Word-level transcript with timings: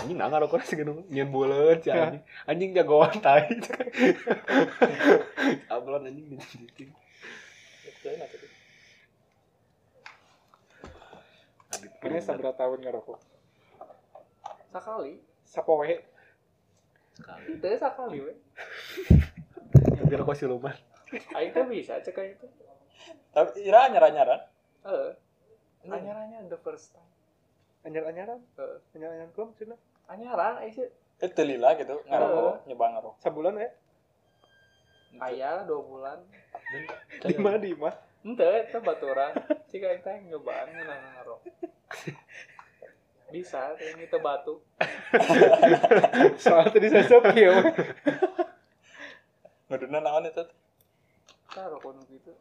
anjing 0.00 0.16
nah 0.16 0.32
ngarokok 0.32 0.64
sih 0.64 0.80
gitu 0.80 1.04
nyen 1.12 1.28
bulet 1.28 1.84
si 1.84 1.92
anjing 1.92 2.24
anjing 2.48 2.70
jagoan 2.72 3.12
tai 3.20 3.44
ablon 5.74 6.08
anjing 6.08 6.40
tadi. 8.00 8.48
Mana 12.00 12.20
seberapa 12.20 12.56
tahun 12.56 12.80
ngerokok? 12.80 13.18
Sekali. 14.72 15.20
Sapoe. 15.44 15.94
Itu 17.52 17.68
sekali 17.76 18.18
we. 18.24 18.34
yang 20.00 20.08
dirokok 20.08 20.32
siluman 20.32 20.72
Aing 21.36 21.52
teh 21.52 21.66
bisa 21.66 22.00
cek 22.00 22.14
kayak 22.14 22.38
itu. 22.38 22.46
Tapi 23.34 23.66
ira 23.66 23.90
nyara-nyara. 23.90 24.46
Heeh. 24.86 25.10
Anyaranya 25.90 26.46
the 26.46 26.56
first 26.62 26.94
time. 26.94 27.10
Anyar-anyaran. 27.82 28.38
Heeh. 28.56 28.78
Anyar-anyaran 28.94 29.34
kuam 29.34 29.50
cenah. 29.58 29.76
Anyaran 30.10 30.58
aing 30.58 30.74
sih 30.74 30.88
Itu 31.20 31.42
lila 31.44 31.76
gitu, 31.76 32.00
ngarokok, 32.08 32.66
nyoba 32.66 32.84
ngarokok. 32.96 33.16
Sabulan 33.22 33.60
ya? 33.60 33.70
aya 35.20 35.66
2 35.66 35.90
bulan. 35.90 36.18
Di 37.20 37.34
mana 37.36 37.58
di 37.58 37.74
mah? 37.74 37.92
Ente 38.24 38.46
itu 38.68 38.78
baturan. 38.80 39.36
Cik 39.68 39.82
aing 39.84 40.00
teh 40.00 40.16
nyobaan 40.28 40.70
ngeunang 40.72 41.00
ngarok. 41.18 41.40
Bisa, 43.30 43.74
ini 43.78 44.08
teh 44.08 44.20
batu. 44.22 44.64
Soal 46.42 46.72
tadi 46.72 46.88
saya 46.88 47.04
sop 47.04 47.26
kieu. 47.36 47.52
Nguduna 49.68 49.98
naon 50.00 50.26
itu? 50.26 50.44
Tah 51.52 51.66
rokok 51.68 52.00
nu 52.00 52.02
gitu. 52.08 52.32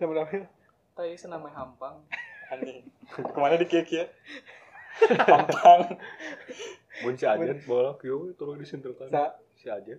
Sebenarnya 0.00 0.48
Tah 0.94 1.04
ieu 1.06 1.18
namanya 1.30 1.62
hampang. 1.62 2.02
Anjing. 2.50 2.82
Ke 3.10 3.38
mana 3.38 3.58
di 3.58 3.66
kia-kia? 3.66 4.10
Pampang. 5.26 5.98
Mun 7.02 7.14
si 7.18 7.26
ajen 7.26 7.58
bolak 7.66 7.98
yo 8.06 8.30
turun 8.38 8.60
disentelkan 8.62 9.10
sa. 9.10 9.34
Si 9.58 9.66
ajen 9.66 9.98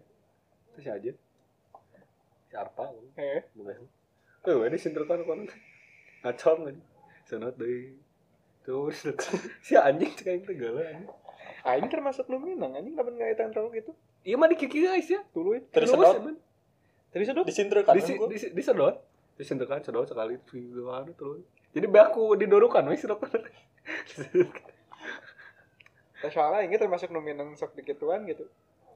itu 0.71 0.79
si 0.79 0.89
ajen 0.89 1.15
si 2.47 2.53
arpa 2.55 2.93
eh 3.19 3.43
bukan 3.51 3.83
eh 4.47 4.55
we 4.55 4.67
disentelkan 4.71 5.27
kan 5.27 5.39
ngacor 6.23 6.55
kan 6.71 6.77
senot 7.27 7.55
deui. 7.59 7.99
Terus 8.63 9.03
si 9.65 9.73
anjing 9.75 10.11
cek 10.15 10.27
aing 10.31 10.43
teh 10.47 10.55
geuleuh 10.55 10.85
anjing. 10.85 11.09
Aing 11.65 11.87
termasuk 11.91 12.29
nu 12.31 12.39
minang 12.39 12.71
anjing 12.73 12.95
lamun 12.95 13.19
ngaitan 13.19 13.51
rokok 13.51 13.73
gitu. 13.75 13.91
iya 14.25 14.39
mah 14.39 14.47
dikiki 14.47 14.81
guys 14.81 15.05
ya. 15.05 15.21
Tuluy. 15.35 15.61
Terus 15.69 15.91
Terus, 15.91 16.01
sedot. 16.01 16.37
Tadi 17.13 17.23
sedot. 17.25 17.45
Disinterkan 17.45 17.93
Disi- 17.93 18.17
dulu. 18.17 18.31
disi- 18.31 18.53
disedot. 18.55 18.95
Disentelkan 19.35 19.83
sedot 19.83 20.07
sekali 20.07 20.39
terus 20.47 21.43
jadi 21.75 21.91
beaku 21.91 22.39
didorukan 22.39 22.87
wes 22.87 23.03
rokok 23.03 23.35
Tah 26.25 26.33
soalnya 26.33 26.65
aing 26.65 26.73
termasuk 26.73 27.13
nu 27.13 27.21
minang 27.21 27.53
sok 27.53 27.77
dikituan 27.77 28.25
gitu. 28.25 28.49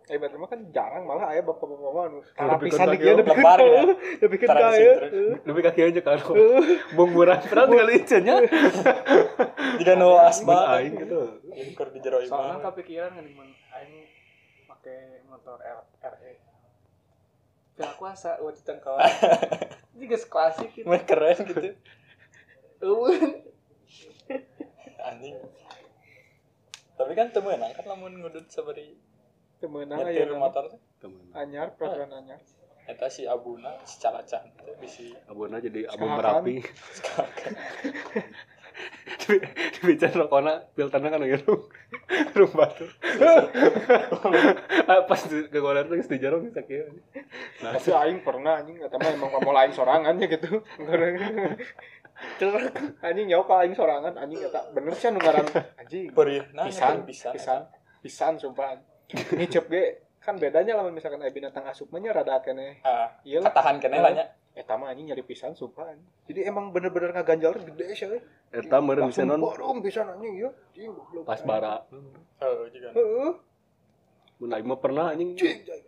Eh 0.09 0.17
berarti 0.17 0.41
mah 0.41 0.49
kan 0.49 0.57
jarang 0.73 1.05
malah 1.05 1.29
aya 1.29 1.45
bapak-bapak 1.45 1.91
mah 1.93 2.05
nu 2.09 2.19
Lebih 2.25 2.57
pisan 2.65 2.81
kontak 2.81 2.89
di 2.89 2.97
kieu 2.97 3.05
ya, 3.05 3.17
depikeun 3.21 3.37
lebar 3.37 3.59
ya. 3.61 3.83
ka 4.49 4.55
disinter. 4.65 5.03
ieu. 5.13 5.27
lebih 5.45 5.61
kaki 5.61 5.81
aja 5.85 6.01
kan 6.01 6.17
bung 6.97 7.11
murah 7.13 7.37
pernah 7.37 7.69
kali 7.69 7.95
nya 8.25 8.35
Jika 9.77 9.93
no 9.93 10.17
asma. 10.17 10.57
aing 10.73 10.97
gitu 10.97 11.21
Keur 11.77 11.93
di 11.93 12.01
jero 12.01 12.17
Soalnya 12.25 12.57
imah. 12.57 12.73
kepikiran 12.73 13.11
kan 13.13 13.25
mun 13.29 13.49
aing 13.53 13.93
make 14.65 14.97
motor 15.29 15.61
RE. 15.61 16.31
Pihak 17.77 17.93
kuasa 17.95 18.41
waktu 18.41 18.65
cengkawan. 18.65 19.05
Juga 19.93 20.17
klasik 20.33 20.73
gitu. 20.73 20.89
Mah 20.89 21.05
keren 21.05 21.37
gitu. 21.45 21.69
Anjing. 24.99 25.37
Tapi 26.99 27.11
kan 27.15 27.31
teu 27.31 27.39
meunang 27.39 27.71
kan 27.71 27.85
lamun 27.87 28.19
ngudut 28.19 28.43
sabari 28.45 28.91
Temenan 29.57 30.03
nyetir 30.03 30.27
nama. 30.27 30.47
motor 30.47 30.67
teh. 30.67 30.79
temen 30.99 31.31
anyar 31.31 31.71
peraturan 31.73 32.11
anyar. 32.13 32.39
Eta 32.85 33.07
si 33.07 33.23
Abuna 33.23 33.71
si 33.83 33.95
Calacan 33.97 34.51
teh 34.55 34.75
bisi 34.75 35.15
abona 35.25 35.59
jadi 35.59 35.87
abu 35.87 36.03
Sekarang. 36.03 36.43
merapi 36.43 36.55
bicara 39.81 40.15
rokona 40.17 40.53
filternya 40.71 41.11
kan 41.11 41.21
gitu 41.21 41.67
rum 42.33 42.51
batu 42.51 42.87
Ah, 44.89 45.05
pas 45.05 45.21
ke 45.21 45.53
goler 45.53 45.85
tuh 45.85 45.99
di 45.99 46.17
jarong 46.17 46.47
bisa 46.47 46.63
kayak 46.63 46.87
nah 47.61 47.75
Tapi 47.75 47.91
aing 47.93 48.19
pernah 48.23 48.57
anjing 48.57 48.79
mah 48.79 49.11
emang 49.11 49.29
mau 49.29 49.53
lain 49.53 49.69
sorangan 49.69 50.15
ya 50.17 50.25
gitu. 50.25 50.63
Cerek 52.35 52.71
anjing 52.99 53.27
nyawa 53.27 53.43
ka 53.43 53.55
aing 53.63 53.73
sorangan 53.73 54.13
anjing 54.13 54.39
eta 54.41 54.61
bener 54.71 54.93
sih 54.93 55.07
anu 55.07 55.19
ngaran 55.19 55.47
anjing. 55.81 56.11
perih 56.11 56.43
nah 56.51 56.67
Pisan, 56.67 57.03
pisan 57.03 57.31
pisan, 57.33 57.61
pisan 57.99 58.33
sumpah. 58.35 58.75
Ngicep 59.09 59.65
ge 59.67 59.83
kan 60.19 60.35
bedanya 60.35 60.75
lamun 60.75 60.91
misalkan 60.91 61.19
aya 61.19 61.31
binatang 61.31 61.63
asup 61.63 61.89
mah 61.89 61.99
rada 62.03 62.39
kene. 62.39 62.83
ah 62.83 63.07
Iya 63.23 63.39
lah. 63.39 63.51
katahan 63.51 63.79
keneh 63.79 63.99
lah 63.99 64.11
nya 64.13 64.25
Eta 64.51 64.75
mah 64.75 64.91
anjing 64.91 65.07
nyari 65.07 65.23
pisan 65.23 65.55
sumpah. 65.55 65.87
anjing. 65.87 66.07
Jadi 66.27 66.39
emang 66.43 66.69
bener-bener 66.69 67.15
ngaganjal 67.15 67.55
gede 67.55 67.87
sih. 67.95 68.05
euy. 68.05 68.19
eta 68.49 68.77
meureun 68.77 69.07
bisa 69.07 69.23
non 69.23 69.39
borom 69.39 69.79
pisan 69.79 70.07
anjing 70.09 70.35
ya. 70.37 70.49
Anjing 70.69 70.91
goblok. 70.91 71.23
pas 71.23 71.39
bara 71.41 71.83
oh 72.39 72.63
juga 72.67 72.89
Heeh. 72.91 73.31
mun 74.39 74.51
aing 74.51 74.63
mah 74.63 74.79
pernah 74.79 75.11
anjing 75.11 75.35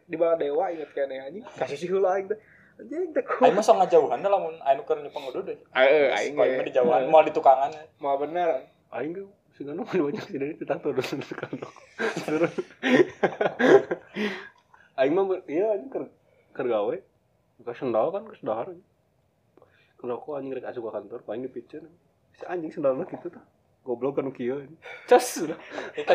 di 0.04 0.16
bawah 0.16 0.36
dewa 0.36 0.68
inget 0.70 0.92
kene 0.92 1.16
anjing. 1.22 1.44
Kasih 1.56 1.76
si 1.76 1.88
heula 1.88 2.16
aing 2.16 2.28
teh. 2.28 2.40
Anjing 2.82 3.14
teh 3.14 3.22
Aing 3.22 3.54
mah 3.54 3.62
sok 3.62 3.78
ngajauhan 3.78 4.26
lamun 4.26 4.58
anu 4.66 4.82
keur 4.90 4.98
nyepeng 5.06 5.30
udud. 5.30 5.54
Heeh, 5.54 6.10
aing 6.18 6.34
mah 6.34 6.66
di 6.66 6.74
jauhan, 6.74 7.06
mau 7.14 7.22
di 7.22 7.30
tukangan. 7.30 7.70
Mau 8.02 8.18
bener. 8.18 8.66
aing 8.92 9.14
ge 9.16 9.24
sih 9.56 9.64
kan 9.64 9.80
banyak 9.80 10.24
sih 10.28 10.36
dari 10.36 10.56
kita 10.60 10.76
turun 10.84 11.22
kan 11.32 11.52
turun 12.28 12.52
aing 15.00 15.14
mah 15.16 15.24
iya 15.48 15.78
anjing 15.78 15.92
ker 15.94 16.04
ker 16.52 16.68
gawe 16.68 16.96
ka 17.64 17.74
sendal 17.78 18.12
kan 18.12 18.28
ke 18.28 18.36
sendal 18.36 18.76
kenapa 19.96 20.28
anjing 20.36 20.52
rek 20.58 20.68
asup 20.68 20.90
ka 20.90 21.00
kantor 21.00 21.24
aing 21.30 21.46
dipicen. 21.48 21.88
Si 22.36 22.44
anjing 22.50 22.74
sendalna 22.74 23.06
gitu 23.08 23.32
tuh 23.32 23.44
goblok 23.82 24.22
kan 24.22 24.30
kieu 24.30 24.62
cas 25.10 25.42
Kita 25.98 26.14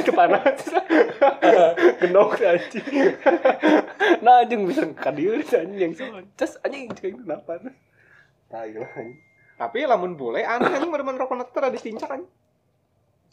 ke 0.00 0.12
panas 0.16 0.64
genok 2.00 2.40
si 2.40 2.44
anjing. 2.48 2.84
Nah 4.24 4.40
anjing 4.40 4.64
bisa 4.64 4.82
ka 4.96 5.12
dieu 5.12 5.36
si 5.44 5.54
anjing 5.60 5.76
yang 5.76 5.92
soal 5.92 6.24
cas 6.40 6.56
anjing 6.64 6.88
cek 6.96 7.20
kenapa? 7.20 7.60
Tai 8.48 8.70
lah 8.72 8.90
anjing. 8.96 9.20
Tapi 9.56 9.78
lamun 9.84 10.16
boleh 10.16 10.44
aneh 10.44 10.72
anjing 10.72 10.88
meremen 10.88 11.20
rokok 11.20 11.36
neter 11.36 11.62
ada 11.68 11.76
ditincak 11.76 12.10
anjing. 12.12 12.32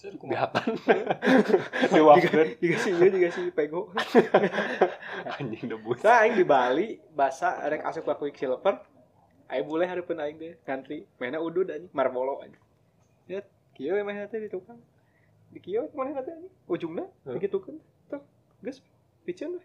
dihakan 0.04 0.76
diwakkeun 1.96 2.60
Juga 2.60 2.78
sih 2.84 2.92
iya 2.92 3.08
juga 3.08 3.30
sih 3.32 3.48
pego. 3.56 3.88
anjing 5.40 5.72
debus 5.72 6.04
Nah, 6.04 6.28
aing 6.28 6.36
di 6.36 6.44
Bali 6.44 7.00
basa 7.16 7.56
rek 7.72 7.88
asup 7.88 8.12
ka 8.12 8.20
Quicksilver. 8.20 8.84
Aing 9.48 9.64
boleh 9.64 9.88
hareupeun 9.88 10.20
aing 10.20 10.36
teh 10.36 10.60
ngantri. 10.68 11.08
Mainnya 11.24 11.40
udud 11.40 11.72
anjing, 11.72 11.88
marbolo 11.96 12.44
anjing. 12.44 12.63
Ya, 13.74 13.90
kieu 13.90 13.96
emang 13.98 14.22
teh 14.30 14.38
di 14.38 14.50
tukang. 14.54 14.78
Di 15.50 15.58
kieu 15.58 15.90
mana 15.98 16.22
teh 16.22 16.30
anjing? 16.30 16.54
Ujungna 16.70 17.10
Heuh. 17.26 17.42
digitukeun. 17.42 17.82
Tuh, 18.06 18.22
geus 18.62 18.86
piceun 19.26 19.58
we. 19.58 19.62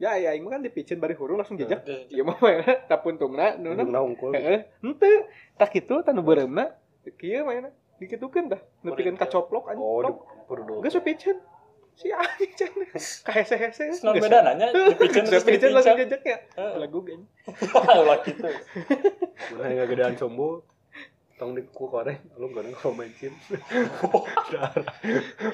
Ya, 0.00 0.16
ya 0.16 0.32
mah 0.40 0.56
kan 0.56 0.64
dipicen 0.64 0.96
bari 0.96 1.12
hurung 1.12 1.36
langsung 1.36 1.60
jejak. 1.60 1.84
Ieu 2.08 2.24
mah 2.24 2.40
mainnya 2.40 2.88
tapuntungna 2.88 3.60
nu 3.60 3.76
Anjing 3.76 3.92
naungkul 3.92 4.32
Heeh, 4.32 4.64
henteu. 4.80 5.28
Tak 5.60 5.76
kitu 5.76 6.00
tanu 6.00 6.24
beureumna. 6.24 6.72
Kieu 7.20 7.44
mainnya 7.44 7.70
dikitukeun 8.00 8.48
dah. 8.48 8.60
Nepikeun 8.80 9.20
kacoplok 9.20 9.76
anjing. 9.76 9.84
oh 9.84 10.00
di 10.00 10.12
perdo 10.48 10.74
Geus 10.80 10.96
piceun. 11.04 11.36
Si 11.92 12.08
anjing 12.08 12.52
cenah. 12.56 12.88
Kahese-hese. 13.28 14.00
Non 14.00 14.16
beda 14.16 14.40
nanya 14.40 14.72
dipicen 14.96 15.28
terus 15.28 15.44
Dipicen 15.44 15.76
langsung 15.76 16.00
jejak 16.00 16.24
ya. 16.24 16.40
Lagu 16.80 17.04
geng. 17.04 17.28
Lah 17.76 18.18
gitu. 18.26 18.48
Mun 19.52 19.68
aya 19.68 19.84
gedean 19.84 20.16
sombo 20.16 20.64
tong 21.42 21.52
di 21.52 21.66
ku 21.66 21.90
koreng 21.90 22.22
lu 22.40 22.46
goreng 22.48 22.70
kalau 22.72 22.94
bensin 22.94 23.34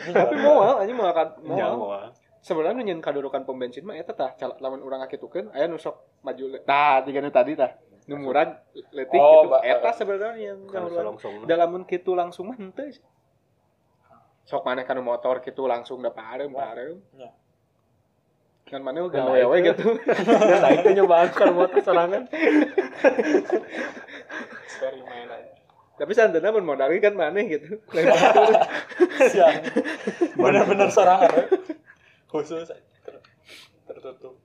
Tapi 0.04 0.34
moal 0.36 0.84
anjing 0.84 0.92
moal 0.94 1.12
kan 1.12 1.32
moal. 1.40 1.56
nyawa 1.56 2.00
Sebenarnya 2.38 2.84
nyen 2.84 3.00
kadudukan 3.00 3.42
pom 3.42 3.56
bensin 3.56 3.82
mah 3.82 3.96
eta 3.96 4.12
tah 4.12 4.30
cal- 4.32 4.56
lamun 4.58 4.78
urang 4.78 5.00
ngakitukeun 5.00 5.50
aya 5.50 5.64
nu 5.64 5.74
sok 5.74 6.22
maju 6.22 6.60
tah 6.62 7.02
tiga 7.02 7.24
tadi 7.28 7.56
tah. 7.56 7.72
Nu 8.06 8.16
murah 8.16 8.46
leutik 8.88 9.16
Oh, 9.16 9.42
gitu. 9.42 9.58
Eta 9.60 9.90
sebenarnya 9.92 10.54
yang 10.54 10.58
kalau 10.64 10.88
yang 10.88 11.12
langsung 11.12 11.44
da 11.44 11.56
lamun 11.56 11.82
kitu 11.82 12.14
langsung 12.14 12.48
mah 12.48 12.56
henteu. 12.56 12.88
Sok 14.44 14.62
maneh 14.62 14.84
kana 14.84 15.02
motor 15.02 15.40
kitu 15.40 15.66
langsung 15.66 15.98
da 15.98 16.08
pareum 16.08 16.54
pareum. 16.54 17.02
Ya. 17.12 17.28
Kan 18.64 18.80
maneh 18.80 19.02
Kan 19.08 19.18
gawe 19.18 19.34
naik 19.34 19.44
we 19.44 19.58
teh. 19.58 19.64
gitu. 19.74 19.86
nah 20.62 20.70
itu 20.70 20.88
nyobaan 20.94 21.28
kan 21.30 21.52
motor 21.52 21.80
sorangan 21.82 22.22
Eksperimen 24.62 25.26
aja. 25.26 25.47
Tapi 25.98 26.12
santeuna 26.14 26.54
mun 26.54 26.62
modal 26.62 26.94
kan 27.02 27.14
maneh 27.18 27.58
gitu. 27.58 27.82
Siang. 29.34 29.66
Bener-bener 30.38 30.88
sorangan 30.94 31.30
we. 31.34 31.44
Khusus 32.30 32.70
ter- 32.70 33.24
tertutup. 33.90 34.38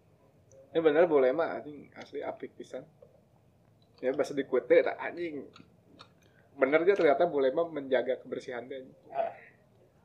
Ya 0.74 0.82
bener 0.82 1.06
boleh 1.06 1.30
mah 1.30 1.62
anjing 1.62 1.94
asli 1.94 2.26
apik 2.26 2.58
pisan. 2.58 2.82
Ya 4.02 4.10
bahasa 4.18 4.34
dikute 4.34 4.82
tak 4.82 4.98
anjing. 4.98 5.46
Bener 6.58 6.82
aja 6.82 6.98
ternyata 6.98 7.30
boleh 7.30 7.54
mah 7.54 7.70
menjaga 7.70 8.18
kebersihan 8.18 8.66
deh. 8.66 8.82
Ah. 9.14 9.30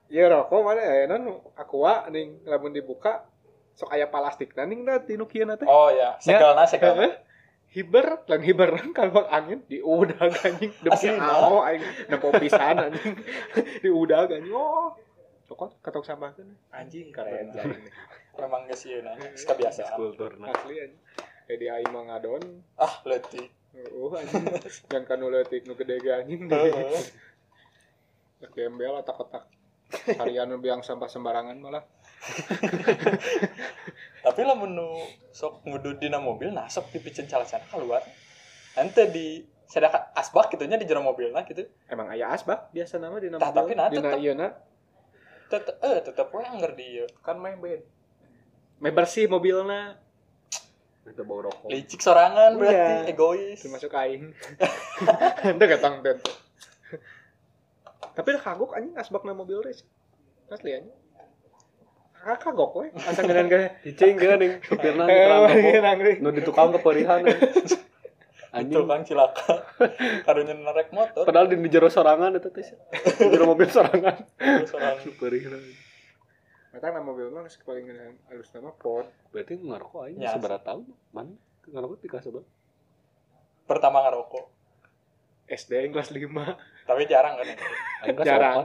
ya 0.08 0.24
rokok 0.24 0.64
mana 0.64 0.80
ya 0.80 1.04
non 1.04 1.36
aqua 1.52 2.08
ning 2.08 2.40
lamun 2.48 2.72
dibuka 2.72 3.28
sok 3.76 3.92
aya 3.92 4.08
plastik 4.08 4.56
ning 4.56 4.80
da 4.88 5.04
di 5.04 5.20
nu 5.20 5.28
kieu 5.28 5.44
teh 5.44 5.68
Oh 5.68 5.92
ya, 5.92 6.16
segalna 6.16 6.64
segalna. 6.64 7.12
Hiber 7.68 8.24
lan 8.24 8.40
hiber 8.40 8.80
kalau 8.96 9.28
angin 9.28 9.60
di 9.68 9.84
udah 9.84 10.16
anjing. 10.40 10.72
Demi 10.80 11.08
oh 11.20 11.60
aing 11.60 11.84
nepo 12.08 12.32
pisan 12.40 12.80
anjing. 12.80 13.12
Di 13.84 13.90
udah 13.92 14.24
anjing. 14.24 14.48
Oh. 14.56 14.96
Cokot 15.52 15.76
katok 15.84 16.04
sambahkeun 16.08 16.48
anjing 16.72 17.12
keren. 17.12 17.52
anjing. 17.52 17.92
Memang 18.40 18.64
geus 18.72 18.88
ieu 18.88 19.04
na, 19.04 19.20
geus 19.20 19.44
kebiasaan. 19.44 20.00
kultur 20.00 20.40
nah. 20.40 20.48
Asli 20.48 20.80
anjing. 20.80 21.02
Kayak 21.44 21.58
di 21.60 21.66
aing 21.68 21.90
mah 21.92 22.02
ngadon. 22.08 22.44
Ah, 22.80 23.04
leutik. 23.04 23.52
oh 23.92 24.16
anjing. 24.16 24.48
Yang 24.96 25.04
kanu 25.04 25.28
leutik 25.28 25.68
nu 25.68 25.76
gede 25.76 26.00
ge 26.00 26.12
anjing. 26.24 26.48
Heeh. 26.48 27.04
gembel 28.56 28.96
otak-otak. 29.04 29.44
Harian 30.16 30.56
biang 30.60 30.80
sampah 30.80 31.08
sembarangan 31.08 31.56
malah 31.60 31.84
Tapi 34.28 34.44
lamun 34.44 34.70
nu 34.70 34.88
sok 35.30 35.64
ngudud 35.64 35.96
dina 35.96 36.20
mobil, 36.20 36.52
nah 36.52 36.68
sok 36.68 36.92
dipicen 36.92 37.24
calacana 37.24 37.64
keluar. 37.66 38.04
Ente 38.74 39.08
di 39.08 39.40
sedangkan 39.64 40.12
asbak 40.12 40.48
gitunya 40.50 40.76
di 40.76 40.84
jero 40.84 41.00
mobilna 41.00 41.40
gitu. 41.42 41.60
emang 41.86 42.08
aya 42.08 42.28
asbak 42.28 42.68
biasa 42.70 42.96
nama 42.96 43.16
di 43.16 43.28
Tah, 43.30 43.48
tapi 43.50 43.72
nah, 43.72 43.88
dina 43.88 44.00
tetep. 44.06 44.18
ieu 44.18 44.32
na 44.32 44.48
Tetep 45.46 45.76
eh 45.78 45.98
tetep 46.02 46.28
we 46.28 46.40
anggar 46.42 46.72
di 46.72 46.84
ieu. 46.94 47.06
kan 47.18 47.36
main 47.36 47.56
bed 47.56 47.84
me 48.78 48.88
bersih 48.88 49.24
mobilna 49.26 49.96
itu 51.04 51.20
bau 51.20 51.40
rokok 51.42 51.68
Licik 51.68 52.00
sorangan 52.00 52.52
berarti 52.54 52.92
Iya. 53.02 53.10
egois. 53.10 53.60
termasuk 53.60 53.92
aing 53.92 54.32
ente 55.48 55.64
ketang 55.66 56.00
ten 56.00 56.16
tapi 58.14 58.34
kagok 58.36 58.72
anjing 58.72 58.92
asbak 58.94 59.20
na 59.22 59.32
mobil 59.32 59.60
teh 59.60 59.72
asli 60.48 60.70
anjing 60.74 60.96
Ah, 62.18 62.34
kagok 62.34 62.72
we 62.76 62.86
asa 62.98 63.22
ngeunan 63.22 63.46
ge 63.46 63.60
cicing 63.84 64.16
kan 64.16 64.36
ning 64.36 64.58
supirna 64.60 65.04
di 65.48 65.78
nang 65.78 65.98
nu 66.18 66.28
di 66.30 66.42
tukang 66.42 66.74
keperihan. 66.74 67.22
Anjing. 68.48 68.74
Tukang 68.74 69.04
cilaka. 69.04 69.60
Karunya 70.24 70.56
narek 70.56 70.88
motor. 70.90 71.22
padahal 71.22 71.46
di, 71.46 71.56
di 71.56 71.68
jero 71.68 71.86
sorangan 71.86 72.32
itu 72.32 72.48
teh 72.48 72.64
di 72.64 73.26
jero 73.28 73.44
mobil 73.44 73.68
sorangan. 73.68 74.16
Sorangan. 74.64 74.98
superihan 75.00 75.60
Mata 76.68 76.88
nama 76.88 77.00
mobil 77.00 77.28
mah 77.28 77.44
paling 77.44 77.84
ngeunan 77.86 78.14
alus 78.28 78.50
nama 78.52 78.70
pot 78.72 79.08
berarti 79.30 79.56
ngarokok 79.56 80.00
aja 80.04 80.16
Ya. 80.18 80.30
seberapa 80.36 80.60
tahun 80.60 80.84
mana? 81.10 81.32
Ngarokok 81.64 81.98
tiga 82.00 82.18
seberapa? 82.18 82.48
Pertama 83.64 84.04
ngerokok. 84.04 84.44
SD 85.48 85.70
yang 85.80 85.92
kelas 85.92 86.12
5 86.12 86.28
Tapi 86.84 87.02
jarang 87.04 87.34
kan. 87.36 87.46
Kelas 88.04 88.26
Jarang. 88.26 88.56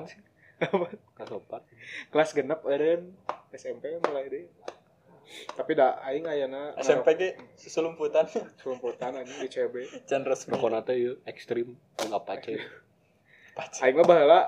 kelas 1.14 1.32
opat 1.34 1.60
kelas 2.08 2.32
genep 2.32 2.64
eureun 2.64 3.12
SMP 3.54 3.98
mulai 4.02 4.26
deh. 4.30 4.46
Tapi 5.56 5.72
dah 5.74 6.04
aing 6.04 6.28
ayeuna 6.28 6.76
SMP 6.78 7.16
ge 7.16 7.30
susulumputan. 7.56 8.28
selumputan 8.60 9.16
anjing 9.18 9.40
di 9.40 9.50
CB 9.50 9.76
Can 10.06 10.28
resmi. 10.28 10.52
rokok 10.54 10.70
nate 10.70 10.94
yuk 11.00 11.16
ekstrim 11.24 11.74
yang 12.02 12.12
apache 12.12 12.60
Pacar. 13.56 13.82
aing 13.88 13.96
mah 13.98 14.06
baheula 14.06 14.42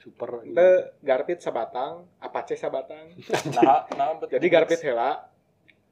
super 0.00 0.44
teu 0.44 0.70
garpit 1.00 1.38
sabatang 1.40 2.04
apache 2.20 2.54
sabatang. 2.56 3.14
Nah, 3.56 3.88
nah 3.96 4.16
betul. 4.18 4.36
jadi 4.36 4.46
garpit 4.52 4.80
heula. 4.84 5.30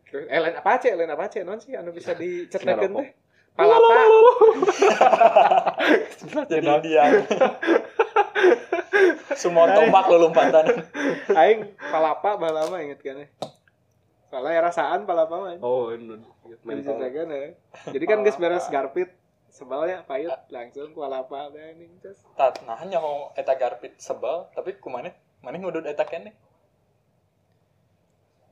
Terus 0.08 0.24
eh 0.28 0.40
lain 0.40 0.56
apache 0.56 0.88
lain 0.96 1.12
apache 1.12 1.44
non 1.44 1.60
sih? 1.60 1.76
Anu 1.76 1.92
bisa 1.92 2.16
dicetnekeun 2.16 2.92
teh? 2.96 3.08
Palapa. 3.58 3.98
Jadi 6.46 6.68
dia. 6.86 7.04
Semua 9.36 9.68
tombak 9.74 10.08
lu 10.08 10.16
lompatan. 10.28 10.64
aing 11.40 11.74
palapa 11.76 12.40
baheula 12.40 12.70
mah 12.72 12.80
inget 12.80 13.00
kan 13.04 13.24
ya 14.28 14.60
rasaan 14.60 15.08
palapa 15.08 15.34
mah 15.36 15.56
oh 15.60 15.92
ini 15.92 16.20
ya. 16.48 17.50
Jadi 17.92 18.04
kan 18.08 18.24
geus 18.24 18.40
beres 18.40 18.68
garpit 18.72 19.12
sebalnya 19.48 20.04
payut 20.04 20.36
langsung 20.52 20.92
ku 20.92 21.02
palapa 21.04 21.50
ning 21.52 21.90
terus 22.04 22.20
Tat, 22.36 22.62
nah 22.68 22.78
nyaho 22.84 23.32
eta 23.34 23.56
garpit 23.56 23.96
sebel, 23.98 24.46
tapi 24.52 24.76
kumaneh 24.76 25.16
maneh 25.40 25.58
ngudud 25.58 25.88
eta 25.88 26.04
keneh. 26.04 26.36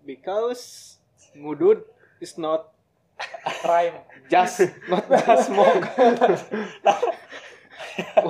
because 0.06 0.96
ngudud 1.34 1.82
is 2.22 2.38
not 2.38 2.70
crime 3.66 3.98
just 4.30 4.62
not 4.86 5.04
just 5.10 5.50
smoke. 5.50 5.82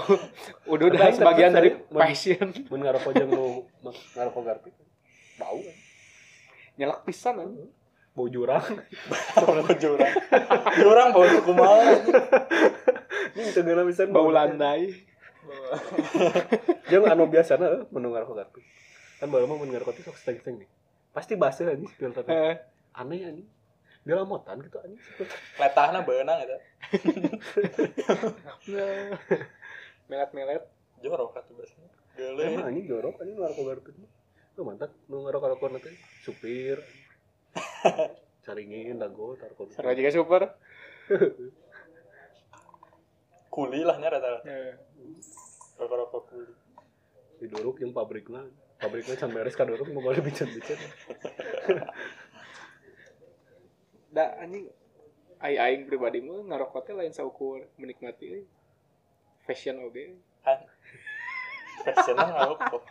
Tapi 0.66 0.98
aing 0.98 1.16
sebagian 1.16 1.50
dari 1.54 1.70
passion 1.90 2.48
mun 2.70 2.80
ngarokok 2.82 3.12
jeung 3.16 3.30
nu 3.30 3.66
ngarokok 4.14 4.42
garpit 4.46 4.74
bau. 5.40 5.58
Kan 5.60 5.74
nyelak 6.76 7.02
pisan 7.08 7.40
anjing. 7.40 7.70
bau 8.16 8.32
jurang. 8.32 8.64
Jurang. 9.82 10.12
Jurang 10.80 11.08
bau 11.12 11.28
kumaha. 11.44 12.00
ini 13.36 13.52
teu 13.52 13.60
geuna 13.60 13.84
pisan 13.84 14.08
bau 14.08 14.32
landai. 14.32 14.88
jeung 16.88 17.04
anu 17.04 17.28
biasana 17.28 17.84
mun 17.92 18.08
ngarokok 18.08 18.36
garpit 18.40 18.64
kan 19.16 19.28
baru 19.32 19.48
mah 19.48 19.56
mun 19.60 19.68
ngarokok 19.72 19.96
teh 19.96 20.04
sok 20.04 20.16
steng-steng 20.16 20.60
nih. 20.60 20.68
Pasti 21.12 21.36
baseuh 21.36 21.72
anjing 21.72 21.88
filter 21.96 22.24
Eh, 22.28 22.56
aneh 22.96 23.24
anjing. 23.24 23.48
Dia 24.04 24.20
lamotan 24.20 24.60
gitu 24.60 24.76
anjing. 24.80 25.00
Letahna 25.60 26.04
beunang 26.04 26.40
eta. 26.40 26.58
Melet-melet. 30.08 30.62
Jorok 31.02 31.36
atuh 31.36 31.54
biasanya. 31.54 31.90
Geuleuh. 32.16 32.48
emang 32.48 32.64
anjing 32.72 32.86
jorok 32.88 33.20
ngarokok 33.20 33.64
garpit 33.68 33.94
mah 34.00 34.08
lu 34.56 34.64
mantap 34.64 34.88
nu 35.12 35.20
ngarokok 35.20 35.68
nanti 35.68 35.92
supir 36.24 36.80
caringin 38.48 38.96
dago 38.96 39.36
tarko 39.36 39.68
Seru 39.68 39.92
juga 39.92 40.10
super. 40.14 40.42
Kuli 43.52 43.80
lah 43.84 43.96
nya 44.00 44.08
rata-rata. 44.12 44.48
Eh, 44.48 44.72
Rokok-rokok 45.76 46.22
kuli. 46.32 46.52
diduruk 47.36 47.76
yang 47.84 47.92
pabriknya 47.92 48.48
pabriknya 48.80 49.12
can 49.20 49.28
beres 49.28 49.52
kaduruk 49.52 49.84
mau 49.92 50.00
boleh 50.00 50.24
bican-bican 50.24 50.80
Da 54.08 54.40
anjing 54.40 54.72
ai 55.44 55.60
aing 55.60 55.84
pribadi 55.84 56.24
mah 56.24 56.40
ngarokok 56.48 56.88
teh 56.88 56.96
lain 56.96 57.12
saukur 57.12 57.60
menikmati 57.76 58.24
euy. 58.24 58.44
Fashion 59.46 59.78
oge. 59.80 60.18
Kan. 60.42 60.58
Fashionnya 61.86 62.26
ngarokok. 62.26 62.82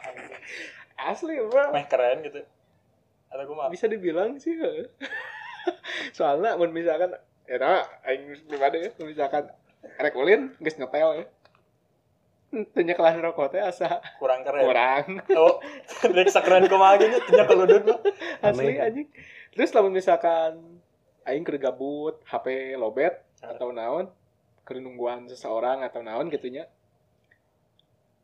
Asli, 0.96 1.36
bro. 1.44 1.76
Meh 1.76 1.86
keren 1.86 2.24
gitu. 2.24 2.42
Atau 3.28 3.44
kumaha? 3.52 3.68
bisa 3.68 3.92
dibilang 3.92 4.40
sih 4.40 4.56
soalnya 6.14 6.56
mun 6.56 6.72
misalkan 6.72 7.12
ya 7.50 7.58
nah, 7.58 7.84
aing 8.06 8.32
pribadi 8.46 8.86
ya 8.86 8.90
misalkan 9.02 9.50
rek 9.98 10.16
ulin 10.16 10.54
geus 10.62 10.78
ngetel 10.78 11.10
ya 11.20 11.26
tanya 12.72 12.94
kelas 12.96 13.20
rokok 13.20 13.52
teh 13.52 13.60
asa 13.60 14.00
Kurang 14.22 14.46
keren. 14.46 14.64
kurang 14.64 15.06
Oh, 15.36 15.60
rek 16.06 16.30
sakeren 16.32 16.70
kumaha 16.70 16.96
ge 16.96 17.10
nya 17.12 17.20
nya 17.20 17.44
keludut 17.44 17.84
mah. 17.84 18.00
asli 18.46 18.78
anjing 18.80 19.08
terus 19.52 19.74
lamun 19.76 19.92
misalkan 19.92 20.80
aing 21.26 21.44
keur 21.44 21.58
gabut 21.60 22.22
HP 22.24 22.78
lobet 22.80 23.20
atau 23.42 23.74
naon 23.74 24.08
keur 24.66 24.82
nungguan 24.82 25.30
seseorang 25.30 25.86
atau 25.86 26.02
naon 26.02 26.34
gitunya 26.34 26.66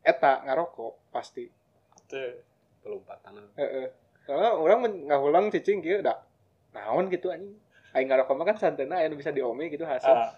eta 0.02 0.42
ngarokok 0.42 1.14
pasti 1.14 1.46
pelompatan 2.82 3.46
Heeh. 3.56 3.88
Soalnya 4.26 4.52
orang 4.58 5.08
ngahulang 5.08 5.46
cicing 5.54 5.86
gitu 5.86 6.02
dah. 6.02 6.18
Naon 6.74 7.08
gitu 7.14 7.30
anjing. 7.30 7.54
Aing 7.94 8.10
ngarokok 8.10 8.36
mah 8.36 8.46
kan 8.50 8.58
santena 8.58 9.00
aya 9.00 9.08
nu 9.08 9.22
bisa 9.22 9.30
diome 9.30 9.70
gitu 9.70 9.86
hasil. 9.86 10.10
Ah. 10.10 10.34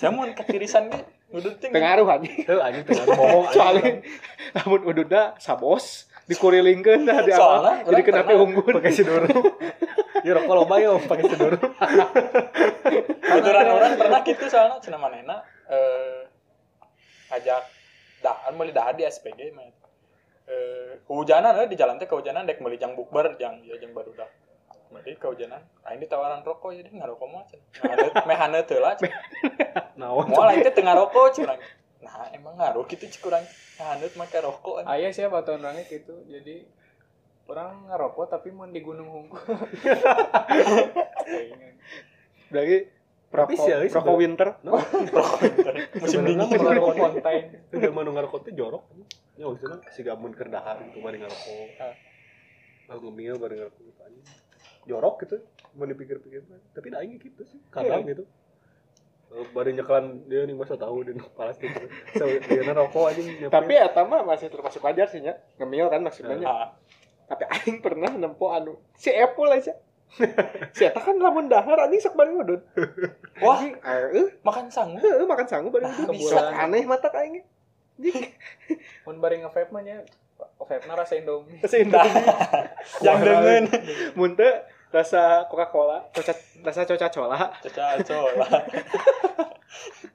Jamun 0.00 0.32
ketirisan 0.32 0.88
ge 0.88 1.00
ngudut 1.32 1.60
teh. 1.60 1.68
Pengaruh 1.68 2.08
anjing. 2.08 2.44
Tuh 2.48 2.60
anjing 2.60 2.84
tengah 2.88 3.06
bohong 3.12 3.46
Soalnya 3.52 4.00
namun 4.56 4.80
ududna 4.88 5.36
sabos 5.36 6.08
dikurilingkeun 6.24 7.04
dah 7.04 7.20
di 7.20 7.32
awal. 7.36 7.84
Jadi 7.84 8.02
kenapa 8.04 8.32
pernah 8.32 8.44
unggul? 8.48 8.72
pakai 8.80 8.92
siduru 8.92 9.28
ya 10.24 10.32
rokok 10.34 10.54
loba 10.56 10.76
yo 10.80 10.96
pakai 11.04 11.24
siduru 11.28 11.58
Kebetulan 13.20 13.66
orang 13.68 13.94
pernah 14.00 14.20
gitu 14.24 14.44
soalnya 14.48 14.80
cenah 14.80 15.00
manehna 15.00 15.36
eh 15.68 16.24
ajak 17.34 17.62
daan 18.24 18.52
meuli 18.56 18.72
dahar 18.72 18.96
di 18.96 19.04
SPG 19.04 19.52
mah. 19.52 19.68
Eh 20.48 21.00
kehujanan 21.04 21.52
eh, 21.60 21.68
di 21.68 21.76
jalan 21.76 22.00
teh 22.00 22.08
kehujanan 22.08 22.48
dek 22.48 22.64
meuli 22.64 22.80
jang 22.80 22.96
bukber 22.96 23.36
jang 23.36 23.60
ya 23.68 23.76
jang 23.76 23.92
barudak. 23.92 24.32
Berarti 24.88 25.18
kehujanan, 25.18 25.58
aing 25.90 25.98
ditawaran 25.98 26.46
rokok 26.46 26.70
jadi 26.70 26.86
ngarokok 26.86 27.26
mah 27.26 27.42
cenah. 27.50 27.66
Haneut 27.82 28.14
meh 28.14 28.38
haneut 28.38 28.66
heula 28.70 28.90
cenah. 28.94 29.22
naon 30.00 30.26
Moal 30.30 30.54
aing 30.54 30.62
teh 30.62 30.72
teu 30.72 30.84
ngarokok 30.86 31.34
cenah. 31.34 31.58
Nah, 32.04 32.28
emang 32.36 32.54
ngaruh 32.60 32.84
gitu 32.84 33.08
cik 33.08 33.24
urang 33.26 33.44
haneut 33.80 34.12
make 34.14 34.38
rokok. 34.38 34.84
anjing. 34.84 34.92
ayah 34.92 35.10
siapa 35.10 35.40
tahun 35.42 35.64
orangnya 35.64 35.88
gitu 35.88 36.14
jadi 36.28 36.68
orang 37.46 37.86
ngerokok 37.86 38.24
tapi 38.26 38.48
mau 38.50 38.64
di 38.64 38.80
gunung 38.80 39.06
hungkul 39.06 39.40
Berarti 42.46 42.76
Proko, 43.26 43.66
ya, 43.66 43.82
Proko 43.82 44.14
sebenarnya- 44.14 44.14
winter. 44.16 44.48
musim 45.98 46.22
Sebenarnya 46.22 46.46
dingin 46.46 46.94
fontaine. 46.94 47.46
itu 47.66 47.76
zaman 47.82 48.02
nu 48.04 48.12
ngerokok 48.12 48.40
teh 48.40 48.54
jorok 48.54 48.82
ya 49.34 49.44
maksudnya 49.44 49.82
si 49.90 50.00
gamun 50.00 50.30
keur 50.30 50.46
dahar 50.46 50.78
gitu 50.80 51.02
bari 51.02 51.18
ngerokok 51.18 51.66
Ah. 51.76 51.90
ah 52.86 52.96
ngemil 52.96 53.34
bari 53.34 53.58
ngerokok 53.58 53.82
gitu 53.82 54.00
aja 54.00 54.20
jorok 54.86 55.14
gitu 55.18 55.36
mau 55.74 55.82
dipikir-pikir 55.84 56.46
tapi 56.70 56.86
aing 56.88 57.18
gitu 57.18 57.42
sih 57.42 57.58
kadang 57.68 58.06
gitu 58.06 58.22
Eh, 59.26 59.42
bari 59.50 59.74
nyekelan 59.74 60.30
dia 60.30 60.46
nih 60.46 60.54
masa 60.54 60.78
tahu 60.78 61.02
plastik 61.34 61.66
gitu. 61.66 61.90
so 62.14 62.22
dia 62.22 62.70
rokok 62.70 63.10
aja 63.10 63.18
Tapi 63.50 63.72
eta 63.74 64.06
mah 64.06 64.22
masih 64.22 64.46
termasuk 64.46 64.78
wajar 64.78 65.10
sih 65.10 65.18
nya. 65.18 65.34
Ngemil 65.58 65.90
kan 65.90 66.06
maksudnya. 66.06 66.38
Ah, 67.34 67.36
Tapi 67.36 67.44
aing 67.50 67.78
pernah 67.80 68.10
nempo 68.10 68.46
anu 68.48 68.78
si 68.94 69.10
Apple 69.10 69.50
aja. 69.50 69.74
si 70.70 70.86
eta 70.86 70.96
kan 70.96 71.18
lamun 71.18 71.50
dahar 71.50 71.74
anjing 71.80 71.98
sok 71.98 72.14
bari 72.14 72.30
ngudut. 72.30 72.62
wah 73.36 73.58
eh, 73.58 74.30
makan 74.40 74.70
sangu 74.70 74.94
Heeh, 74.96 75.24
makan 75.24 75.42
sanggup 75.44 75.74
bari 75.74 75.84
Nah, 75.84 75.98
ngudut. 76.00 76.14
bisa. 76.14 76.54
Aneh 76.54 76.86
mata 76.86 77.10
aing. 77.12 77.42
Mun 79.02 79.18
bari 79.18 79.38
nge-vape 79.38 79.68
mah 79.68 79.82
nya 79.82 80.06
vape-na 80.60 80.94
rasa 80.94 81.14
Indomie. 81.16 81.58
Seindah. 81.64 82.06
yang 83.04 83.18
dengan 83.18 83.66
Mun 84.14 84.34
teu 84.34 84.50
rasa 84.88 85.42
Coca-Cola, 85.44 86.06
coca, 86.08 86.30
rasa 86.62 86.86
coca-cola. 86.86 87.50
caca 87.58 87.98
cola 88.00 88.46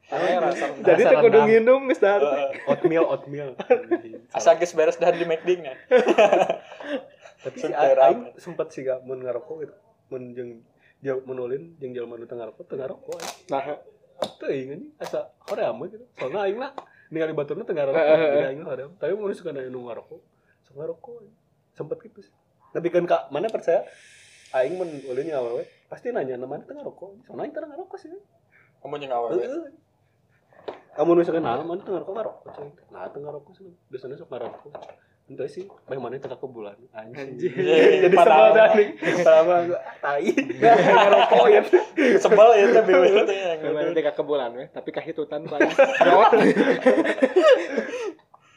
Aya 0.10 0.40
rasa 0.48 0.72
Jadi 0.74 1.04
Rasa 1.04 1.12
teu 1.12 1.20
kudu 1.22 1.40
nginum 1.44 1.82
geus 1.88 2.00
dahar. 2.00 2.24
Oatmeal 2.66 3.04
oatmeal 3.06 3.60
asa 4.32 4.56
geus 4.56 4.72
beres 4.72 4.96
dah 4.96 5.12
di 5.12 5.22
McD 5.22 5.60
nya 5.60 5.76
tapi 7.44 7.58
si 7.60 7.72
aing 7.72 8.36
sempat 8.36 8.68
sih 8.74 8.84
gak 8.84 9.06
mun 9.08 9.20
ngerokok 9.24 9.58
gitu 9.64 9.76
mun 10.10 10.24
jeung 10.36 10.52
jauh 11.00 11.22
menulin 11.24 11.76
jeung 11.80 11.94
jalma 11.96 12.20
nu 12.20 12.28
teu 12.28 12.36
ngarokok 12.36 12.64
teu 12.68 12.76
ngarokok 12.76 13.16
aing. 13.20 13.36
Nah, 13.48 13.64
teuing 14.40 14.68
anjing 14.76 14.92
asa 15.00 15.32
hoream 15.48 15.80
gitu. 15.88 16.06
Soalnya 16.20 16.40
aing 16.44 16.58
mah 16.60 16.72
ningali 17.08 17.32
baturna 17.32 17.64
teu 17.64 17.76
ngarokok 17.78 18.04
Eh, 18.04 18.12
eh, 18.12 18.20
eh. 18.20 18.32
jadi 18.36 18.48
aing 18.52 18.64
hoream 18.68 18.92
tapi 19.00 19.12
mun 19.16 19.32
suka 19.32 19.56
anu 19.56 19.80
ngarokok 19.88 20.22
sok 20.68 20.74
ngarokok 20.76 21.16
aing. 21.24 21.36
sempet 21.78 21.98
gitu 22.04 22.20
sih. 22.26 22.34
Tapi 22.76 22.88
kan 22.92 23.08
kak 23.08 23.32
mana 23.32 23.48
percaya? 23.48 23.88
Aing 24.52 24.76
mun 24.76 24.90
ulin 25.08 25.32
awewe 25.32 25.64
pasti 25.88 26.12
nanya 26.12 26.36
namanya 26.36 26.68
teu 26.68 26.76
ngarokok 26.76 27.24
soalnya 27.24 27.48
aing 27.48 27.54
teu 27.56 27.64
ngarokok 27.64 27.98
sih. 27.98 28.12
Kamu 28.80 28.96
yang 29.00 29.16
awal 29.16 29.36
kamu 31.00 31.16
misalkan 31.16 31.48
nah 31.48 31.56
mana 31.64 31.80
teu 31.80 31.96
ngarokok 31.96 32.12
ngarokok 32.12 32.50
cuy 32.60 32.70
nah 32.92 33.08
teu 33.08 33.24
ngarokok 33.24 33.54
sih 33.56 33.72
biasanya 33.88 34.20
sok 34.20 34.36
ngarokok 34.36 34.72
Entah 35.30 35.46
sih, 35.46 35.62
bagaimana 35.86 36.18
tengah 36.18 36.42
ke 36.42 36.48
bulan 36.50 36.74
anjing. 36.90 37.38
Anjing. 37.38 37.54
Jadi 38.02 38.16
Padahal- 38.18 38.50
sebel 38.50 38.58
dah 38.58 38.70
nih. 38.74 38.88
Sama 39.22 39.56
tai. 40.02 40.30
Ngerokok 40.34 41.46
ya. 41.48 41.62
sebel 42.18 42.50
ya 42.58 42.66
teh 42.74 43.38
yang 43.38 43.60
Memang 43.62 43.94
tiga 43.94 44.12
ke 44.12 44.24
bulan 44.26 44.50
we, 44.58 44.66
tapi 44.74 44.90
kahitutan 44.90 45.46
paling. 45.46 45.70
Jawab. 46.02 46.34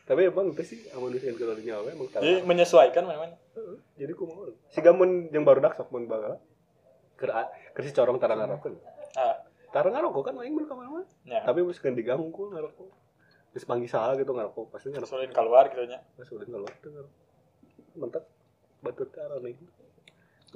Tapi 0.02 0.20
emang 0.26 0.50
itu 0.50 0.62
sih 0.66 0.78
amun 0.92 1.12
ke 1.14 1.44
nyawa 1.62 1.88
emang 1.88 2.08
tahu. 2.10 2.20
jadi 2.20 2.42
menyesuaikan 2.42 3.04
memang 3.06 3.36
Heeh, 3.54 3.76
Jadi 3.96 4.12
ku 4.16 4.24
mau. 4.26 4.48
Si 4.66 4.80
gamun 4.80 5.28
yang 5.30 5.44
baru 5.44 5.60
dak 5.60 5.76
sok 5.76 5.92
mun 5.92 6.08
bagala. 6.08 6.40
Keur 7.14 7.30
keur 7.72 7.84
si 7.84 7.92
corong 7.92 8.18
tarang 8.18 8.40
ngarokok. 8.40 8.72
ah 9.14 9.44
Tarang 9.70 9.92
ngarokok 9.94 10.22
kan 10.26 10.34
aing 10.40 10.56
mun 10.56 10.66
ka 10.66 10.74
mana 10.74 11.04
ya 11.22 11.44
Tapi 11.44 11.62
mesti 11.62 11.80
kan 11.80 11.94
diganggu 11.94 12.28
ku 12.28 12.50
ngarokok. 12.50 12.88
Terus 13.52 13.68
panggil 13.68 13.84
saha 13.84 14.16
gitu 14.16 14.32
ngarokok 14.32 14.72
pasti 14.72 14.88
ngarokok. 14.88 15.12
sulit 15.12 15.30
keluar 15.36 15.68
gitu 15.68 15.84
nya 15.84 16.00
udah 16.16 16.48
ngalor 16.48 16.72
teu 16.80 16.88
ngarokok. 16.88 17.20
Mantap. 18.00 18.24
Batu 18.80 19.04
teh 19.12 19.20
arane. 19.20 19.52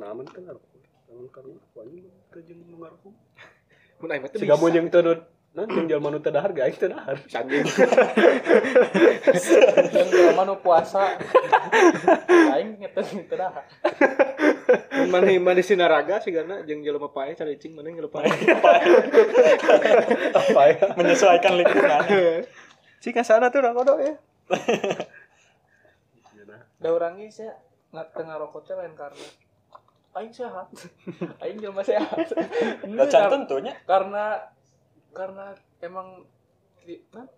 Nah, 0.00 0.16
aman 0.16 0.24
teh 0.24 0.40
ngarokok. 0.40 0.80
Namun 1.12 1.28
kan 1.28 1.44
ngarokok 1.44 1.80
anjing 1.84 2.08
teu 2.32 2.40
jeung 2.40 2.60
nu 2.72 2.76
ngarokok. 2.80 3.12
Mun 4.00 4.08
aing 4.08 4.22
mah 4.24 4.30
teu 4.32 4.40
Si 4.40 4.44
bisa. 4.48 4.56
gamun 4.56 4.72
yang 4.72 4.88
teu 4.88 5.04
Nah, 5.56 5.64
yang 5.64 5.88
jalma 5.88 6.12
nu 6.12 6.20
teu 6.20 6.32
dahar 6.32 6.52
ge 6.56 6.60
aing 6.64 6.76
teu 6.76 6.88
dahar. 6.88 7.16
Sanding. 7.28 7.64
Yang 9.92 10.08
jelema 10.16 10.42
nu 10.48 10.56
puasa. 10.60 11.16
Aing 12.56 12.80
ngeten 12.80 13.28
teu 13.28 13.36
dah. 13.36 13.60
Mun 15.00 15.08
maneh 15.12 15.36
maneh 15.36 15.64
sinaraga 15.64 16.20
sigana 16.24 16.64
jeung 16.64 16.80
jelema 16.80 17.12
pae 17.12 17.36
caricing 17.36 17.76
maneh 17.76 17.92
ngelupain. 17.92 18.32
Apa 20.32 20.62
ya? 20.72 20.96
menyesuaikan 20.96 21.60
lingkungan 21.60 22.44
Si 23.06 23.14
kasana 23.14 23.54
tuh 23.54 23.62
kodok 23.62 24.02
ya. 24.02 24.14
Ya 26.34 26.42
nah. 26.42 26.58
Da 26.82 26.90
urang 26.90 27.22
geus 27.22 27.38
ya 27.38 27.54
nggak 27.94 28.18
tengah 28.18 28.34
rokok 28.34 28.66
teh 28.66 28.75
lain 28.75 28.98
karena 28.98 29.26
aing 30.18 30.34
sehat. 30.34 30.66
Aing 31.46 31.62
jelema 31.62 31.86
sehat. 31.86 32.34
dan 32.82 33.06
can 33.06 33.30
tentunya 33.30 33.78
karena 33.86 34.42
karena 35.14 35.54
emang 35.78 36.26
di, 36.82 36.98
nah, 37.14 37.30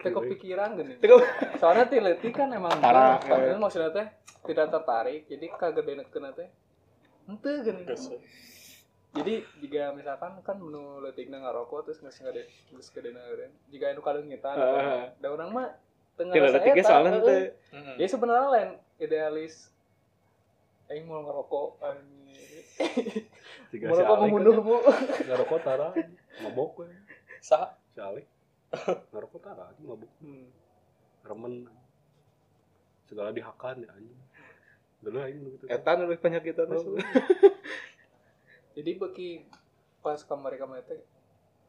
teh 0.00 0.10
kepikiran 0.16 0.80
gini. 0.80 0.96
Soalnya 1.60 1.92
tileti 1.92 2.32
kan 2.32 2.48
emang 2.48 2.72
Karena 2.80 3.20
eh. 3.20 3.60
maksudnya 3.60 3.92
teh 3.92 4.08
tidak 4.48 4.72
tertarik, 4.72 5.28
jadi 5.28 5.46
kagede 5.60 6.08
kena 6.08 6.32
teh. 6.32 6.48
Ente 7.28 7.52
gini. 7.68 7.84
Jadi 9.12 9.44
jika 9.60 9.92
misalkan 9.92 10.40
kan 10.40 10.56
menu 10.56 11.04
letikna 11.04 11.36
ngarokok 11.44 11.84
terus 11.84 12.00
geus 12.00 12.16
ngade 12.24 12.48
geus 12.72 12.88
gedena 12.88 13.20
eureun. 13.28 13.52
Jika 13.68 13.92
anu 13.92 14.00
kalengitan 14.00 14.56
Heeh. 14.56 15.02
da 15.20 15.28
urang 15.28 15.52
mah 15.52 15.68
tengah 16.16 16.32
detiknya 16.32 16.80
eta, 16.80 16.88
soalnya. 16.88 17.20
Mm-mm. 17.76 17.96
Ya 18.00 18.06
sebenarnya 18.08 18.48
lain 18.48 18.70
idealis 18.96 19.68
aing 20.88 21.04
mau 21.04 21.20
ngerokok. 21.28 21.68
Tiga 23.72 23.84
Mau 23.92 23.96
ngerokok 24.00 24.16
Alek 24.16 24.32
membunuhmu. 24.32 24.76
kan 24.88 25.24
ngarokok 25.28 25.60
tara 25.60 25.88
mabok 26.40 26.72
we. 26.80 26.88
Saha? 27.44 27.76
Si 27.92 28.00
Alek 28.00 28.24
ngarokok 29.12 29.40
tara 29.44 29.76
mabok. 29.84 30.08
Hmm. 30.24 30.48
Remen. 31.28 31.68
Segala 33.12 33.28
dihakan 33.28 33.84
ya 33.84 33.92
anjing. 33.92 34.20
Dulu 35.04 35.18
aing 35.20 35.40
gitu. 35.52 35.64
Eta 35.68 36.00
nu 36.00 36.08
penyakitan 36.16 36.72
Oh. 36.72 36.96
Jadi 38.72 38.90
beki 38.96 39.30
pas 40.02 40.18
kamari 40.26 40.58
kamari 40.58 40.82
teh 40.84 40.98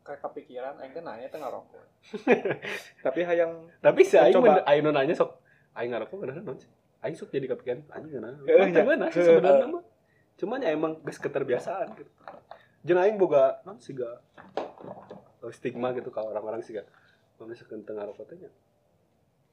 kayak 0.04 0.20
kepikiran 0.20 0.76
aing 0.84 0.92
teh 0.92 1.04
nanya 1.04 1.28
teh 1.32 1.40
ngarokok. 1.40 1.84
Tapi 3.06 3.20
hayang 3.24 3.72
Tapi 3.80 4.02
si 4.04 4.16
aing 4.20 4.36
Coba. 4.36 4.64
aing 4.68 4.84
nanya 4.84 5.16
sok 5.16 5.40
aing 5.76 5.92
ngarokok 5.96 6.28
naon 6.28 6.58
sih? 6.60 6.70
Aing 7.04 7.16
sok 7.16 7.32
jadi 7.32 7.48
kepikiran 7.52 7.84
Teu 7.88 8.08
nya. 8.08 8.32
beunah 8.84 9.10
sih 9.12 9.24
sebenarnya 9.24 9.68
mah. 9.68 9.84
Cuman 10.40 10.60
ya 10.64 10.72
emang 10.76 11.00
geus 11.04 11.20
keterbiasaan 11.20 11.96
gitu. 11.96 12.12
Jeung 12.84 13.00
aing 13.00 13.16
boga 13.16 13.64
naon 13.64 13.80
sih 13.80 13.96
ga 13.96 14.20
stigma 15.52 15.92
gitu 15.92 16.08
kalau 16.12 16.32
orang-orang 16.32 16.64
sih 16.64 16.76
ga 16.76 16.88
mun 17.36 17.52
misalkan 17.52 17.84
teu 17.84 17.92
ngarokok 17.92 18.24
teh 18.32 18.38
nya 18.40 18.52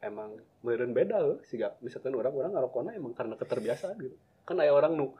emang 0.00 0.38
meureun 0.62 0.94
beda 0.94 1.18
heuh 1.20 1.38
sih 1.44 1.58
misalkan 1.84 2.14
orang-orang 2.14 2.54
ngarokokna 2.54 2.94
emang 2.96 3.12
karena 3.12 3.34
keterbiasaan 3.36 3.98
gitu. 4.00 4.16
Kan 4.46 4.58
aya 4.62 4.72
orang 4.72 4.96
nu 4.96 5.14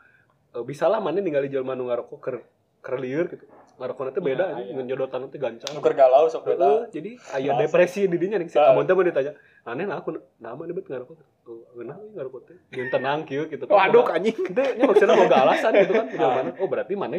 eh, 0.53 0.63
bisa 0.63 0.87
lah 0.87 0.99
mana 0.99 1.19
ningali 1.19 1.47
jelema 1.47 1.73
nu 1.73 1.87
ngarokok 1.87 2.19
keur 2.19 2.37
keur 2.79 2.97
lieur 2.97 3.29
gitu. 3.29 3.45
Ngarokokna 3.77 4.11
teh 4.11 4.21
beda 4.21 4.45
Ya, 4.55 4.73
ngan 4.73 4.87
jodotan 4.87 5.21
teh 5.27 5.37
gancang. 5.37 5.73
nuker 5.73 5.93
galau 5.95 6.25
sok 6.27 6.43
Heeh, 6.43 6.53
beta 6.55 6.69
jadi 6.91 7.11
aya 7.33 7.51
Masa. 7.51 7.61
depresi 7.63 8.01
di 8.05 8.17
dinya 8.17 8.37
nih 8.37 8.47
si 8.47 8.55
Ah. 8.55 8.71
kamu 8.71 8.83
teh 8.83 8.93
mau 8.93 9.03
ditanya 9.03 9.33
aneh 9.63 9.85
nah 9.85 9.97
aku 9.97 10.11
nama 10.37 10.61
nih 10.61 10.75
bet 10.75 10.87
ngarokok 10.87 11.17
oh 11.47 11.61
enak 11.79 11.97
nih 11.99 12.11
ngarokok 12.15 12.41
teh 12.43 12.57
jeung 12.71 12.91
tenang 12.91 13.21
kieu 13.23 13.45
gitu 13.47 13.65
Waduh 13.65 14.05
anjing. 14.07 14.37
itu 14.37 14.53
nya 14.75 14.85
maksudnya 14.85 15.15
boga 15.15 15.37
alasan 15.43 15.73
gitu 15.79 15.93
kan 15.95 16.07
Jadi 16.13 16.25
mana 16.27 16.51
oh 16.55 16.67
berarti 16.67 16.93
mana 16.95 17.17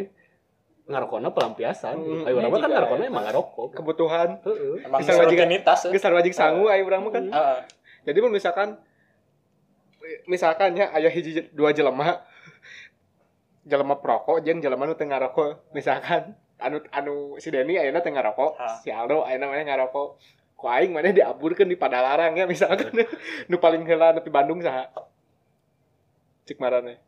ngarokokna 0.84 1.28
pelampiasan 1.30 1.94
Hmm, 1.96 2.26
ayo 2.26 2.34
urang 2.36 2.46
mah 2.48 2.56
kan 2.56 2.62
juga 2.64 2.74
ngarokokna 2.76 3.02
ya. 3.02 3.08
emang 3.08 3.24
ngarokok 3.24 3.68
Kebutuhan. 3.72 4.28
heeh 4.40 4.74
emang 4.82 4.98
Bisa 4.98 5.12
rutinitas 5.16 5.78
ya. 5.80 5.90
Geus 5.90 5.98
sarwajik 6.00 6.30
sangu 6.32 6.66
aya 6.68 6.80
urang 6.80 7.00
mah 7.00 7.12
kan. 7.12 7.24
Heeh. 7.24 7.58
Jadi 8.04 8.18
mun 8.18 8.30
misalkan 8.30 8.78
misalkan 10.26 10.74
ya 10.74 10.90
aya 10.90 11.06
hiji 11.08 11.50
dua 11.50 11.70
jelema 11.70 12.22
jelema 13.62 13.94
perokok 13.96 14.42
jeung 14.42 14.58
jelema 14.58 14.84
nu 14.84 14.94
teu 14.94 15.06
ngarokok. 15.06 15.70
Misalkan 15.70 16.34
anu 16.58 16.82
anu 16.90 17.14
si 17.38 17.50
Denny 17.50 17.78
ayeuna 17.78 18.00
teu 18.00 18.10
ngarokok 18.10 18.58
Ah. 18.58 18.78
si 18.80 18.90
Aldo 18.90 19.22
ayeuna 19.22 19.46
mah 19.46 19.58
ngarokok. 19.58 20.08
Ku 20.54 20.66
aing 20.66 20.94
maneh 20.94 21.10
diaburkeun 21.10 21.66
di 21.66 21.74
Padalarang 21.74 22.34
ya 22.34 22.46
misalkan. 22.46 22.94
Nu 23.50 23.58
paling 23.58 23.82
heula 23.82 24.14
nepi 24.14 24.30
Bandung 24.30 24.62
saha? 24.62 24.86
Cik 26.46 26.58
marane 26.58 26.98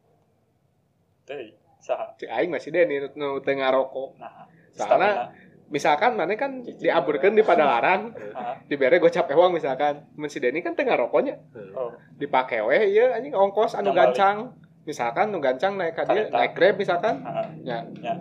Teuing. 1.25 1.55
Saha? 1.79 2.17
cik 2.17 2.31
aing 2.31 2.49
masih 2.49 2.73
Denny 2.73 2.97
nu, 2.99 3.09
nu 3.15 3.29
teu 3.41 3.55
ngarokok. 3.55 4.17
Nah, 4.19 4.49
Soalnya- 4.75 5.31
misalkan 5.71 6.13
maneh 6.15 6.35
kan 6.35 6.61
diaburkeun 6.61 7.35
di 7.35 7.43
Padalarang 7.43 8.11
dibere 8.71 8.99
gocap 8.99 9.31
ewang 9.31 9.53
misalkan. 9.53 10.03
Mun 10.15 10.27
si 10.27 10.43
Denny 10.43 10.59
kan 10.59 10.75
teu 10.75 10.83
ngarokoknya. 10.83 11.35
Oh. 11.75 11.95
dipake 12.15 12.59
we 12.63 12.91
ieu 12.91 13.11
anjing 13.11 13.35
ongkos 13.35 13.75
anu 13.75 13.91
gancang 13.91 14.55
misalkan 14.85 15.29
nu 15.29 15.39
gancang 15.39 15.75
naik 15.75 15.93
ka 15.93 16.05
dieu 16.05 16.25
Kareta. 16.25 16.37
naik 16.37 16.53
Grab 16.53 16.75
misalkan 16.77 17.15
Heeh. 17.19 17.47
ya 17.65 17.79
Ya. 17.99 18.15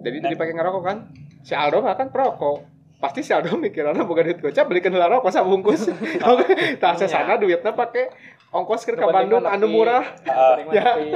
jadi 0.00 0.16
Naik. 0.18 0.30
dipakai 0.32 0.54
ngerokok 0.54 0.82
kan 0.82 0.98
si 1.40 1.52
Aldo 1.52 1.82
mah 1.82 1.94
kan 1.94 2.08
perokok 2.08 2.62
pasti 2.96 3.20
si 3.20 3.34
Aldo 3.34 3.54
mikirannya 3.56 4.02
bukan 4.02 4.22
duit 4.24 4.38
gocap 4.40 4.66
belikan 4.66 4.90
heula 4.90 5.10
rokok 5.10 5.28
sabungkus 5.28 5.90
oke 6.22 6.46
tah 6.78 6.94
Iya. 6.94 7.06
sana 7.06 7.34
duitnya 7.36 7.72
pakai 7.72 8.06
ongkos 8.50 8.84
ke 8.84 8.94
Bandung 8.94 9.42
anu 9.42 9.66
murah 9.66 10.06
mah 10.22 10.70
Ya. 10.70 10.94
nepi. 10.94 11.10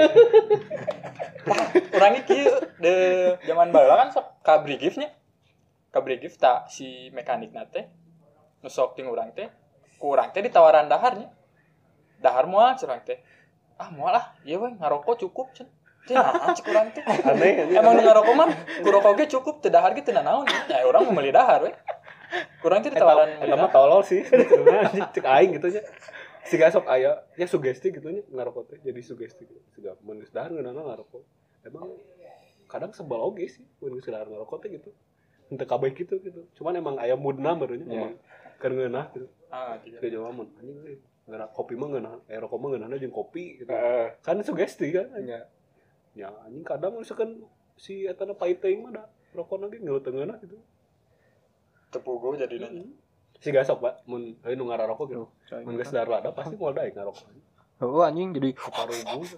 Urang 1.93 2.15
kieu 2.25 2.51
de 2.77 2.95
zaman 3.41 3.71
baheula 3.71 3.97
kan 3.97 4.09
sok 4.11 4.43
ka 4.43 4.59
brigif 4.59 4.99
nya. 4.99 5.15
Ka 5.89 6.03
brigif 6.03 6.35
tak 6.35 6.67
si 6.67 7.09
mekanik 7.13 7.55
teh 7.71 7.87
nu 8.59 8.69
sok 8.69 8.97
ting 8.97 9.07
urang 9.07 9.31
teh 9.31 9.47
ku 9.97 10.11
urang 10.11 10.35
teh 10.35 10.43
ditawaran 10.43 10.91
daharnya. 10.91 11.31
Dahar 12.19 12.51
moal 12.51 12.75
curang 12.75 12.99
teh. 13.01 13.23
Ah 13.77 13.89
moal 13.93 14.15
ah, 14.17 14.27
ieu 14.45 14.57
we 14.57 14.69
ngarokok 14.73 15.21
cukup 15.21 15.53
naon 16.07 16.55
cek 16.55 16.67
urang 16.71 16.89
teh. 16.95 17.03
aneh. 17.03 17.67
Emang 17.75 17.99
ngarokok 17.99 18.35
mah 18.39 18.49
ku 18.79 18.89
rokok 18.95 19.13
ge 19.19 19.25
cukup 19.27 19.59
teu 19.59 19.75
dahar 19.75 19.91
ge 19.91 20.07
teu 20.07 20.15
naon. 20.15 20.47
Ya 20.71 20.87
urang 20.87 21.03
mau 21.11 21.19
meuli 21.19 21.35
dahar 21.35 21.67
we. 21.67 21.75
Kurang 22.63 22.81
teh 22.87 22.91
ditawaran 22.95 23.43
meuli 23.43 23.51
Eta 23.51 23.57
mah 23.59 23.69
dahar. 23.71 23.75
tolol 23.75 24.03
sih. 24.07 24.23
Cek 25.15 25.27
aing 25.27 25.59
gitu 25.59 25.67
nya. 25.75 25.83
Siga 26.47 26.71
sok 26.71 26.87
aya 26.87 27.27
ya 27.35 27.47
sugesti 27.51 27.91
gitu 27.91 28.07
nya 28.07 28.23
ngarokok 28.31 28.65
teh 28.71 28.79
jadi 28.87 29.01
sugesti 29.03 29.51
gitu. 29.51 29.61
Siga 29.75 29.99
mun 30.07 30.23
geus 30.23 30.31
dahar 30.31 30.55
ngeunana 30.55 30.79
ngarokok. 30.87 31.23
Emang 31.67 31.91
kadang 32.71 32.95
sebel 32.95 33.19
oge 33.19 33.51
sih 33.51 33.65
mun 33.83 33.99
geus 33.99 34.07
dahar 34.07 34.31
ngarokok 34.31 34.63
teh 34.63 34.71
gitu. 34.79 34.95
Henteu 35.51 35.67
kabeh 35.67 35.91
gitu 35.91 36.23
gitu. 36.23 36.47
Cuman 36.55 36.79
emang 36.79 36.95
aya 37.03 37.19
moodna 37.19 37.59
baru 37.59 37.75
nya 37.83 37.87
Ya. 37.91 37.99
emang 37.99 38.15
keur 38.63 38.73
ngeunah 38.79 39.07
gitu. 39.11 39.27
Ah, 39.51 39.75
gitu. 39.83 39.99
Ke 39.99 40.07
Jawa 40.07 40.31
mun 40.31 40.47
anjing 40.55 41.03
euy. 41.27 41.35
Ngeunah 41.35 41.51
kopi 41.51 41.75
mah 41.75 41.89
ngeunah, 41.91 42.15
eh 42.31 42.39
rokok 42.39 42.59
mah 42.63 42.69
ngeunahna 42.71 42.97
jeung 43.03 43.11
kopi 43.11 43.59
gitu. 43.59 43.71
Heeh. 43.75 44.15
Kan 44.23 44.39
sugesti 44.47 44.95
kan. 44.95 45.11
Ya. 45.27 45.43
Ya 46.15 46.31
anjing 46.47 46.65
kadang 46.65 46.97
misalkan 46.97 47.43
si 47.77 48.07
eta 48.07 48.25
na 48.25 48.33
pahit 48.33 48.63
teuing 48.63 48.87
mah 48.87 48.95
da 48.95 49.05
rokok 49.35 49.67
lagi 49.67 49.83
ngeuleuh 49.83 50.01
tengahna 50.01 50.39
gitu. 50.41 50.57
Tepuguh 51.91 52.39
jadi 52.39 52.57
nanya. 52.63 52.87
Si 53.37 53.53
gasok 53.53 53.85
pak, 53.85 53.95
mun 54.09 54.33
heuy 54.49 54.57
nu 54.57 54.65
ngararokok 54.65 55.07
gitu. 55.13 55.27
Mun 55.67 55.77
geus 55.77 55.93
dahar 55.93 56.09
lada 56.09 56.33
pasti 56.33 56.57
moal 56.57 56.73
daek 56.73 56.97
ngarokok. 56.97 57.29
Oh 57.85 58.01
anjing 58.01 58.33
jadi 58.33 58.57
Parubu. 58.57 59.29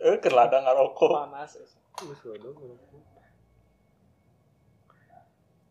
Eh, 0.00 0.16
keur 0.16 0.32
lada 0.32 0.64
ngarokok. 0.64 1.12
panas 1.12 1.60
Geus 2.00 2.22
lada 2.24 2.48
ngarokok. 2.48 3.04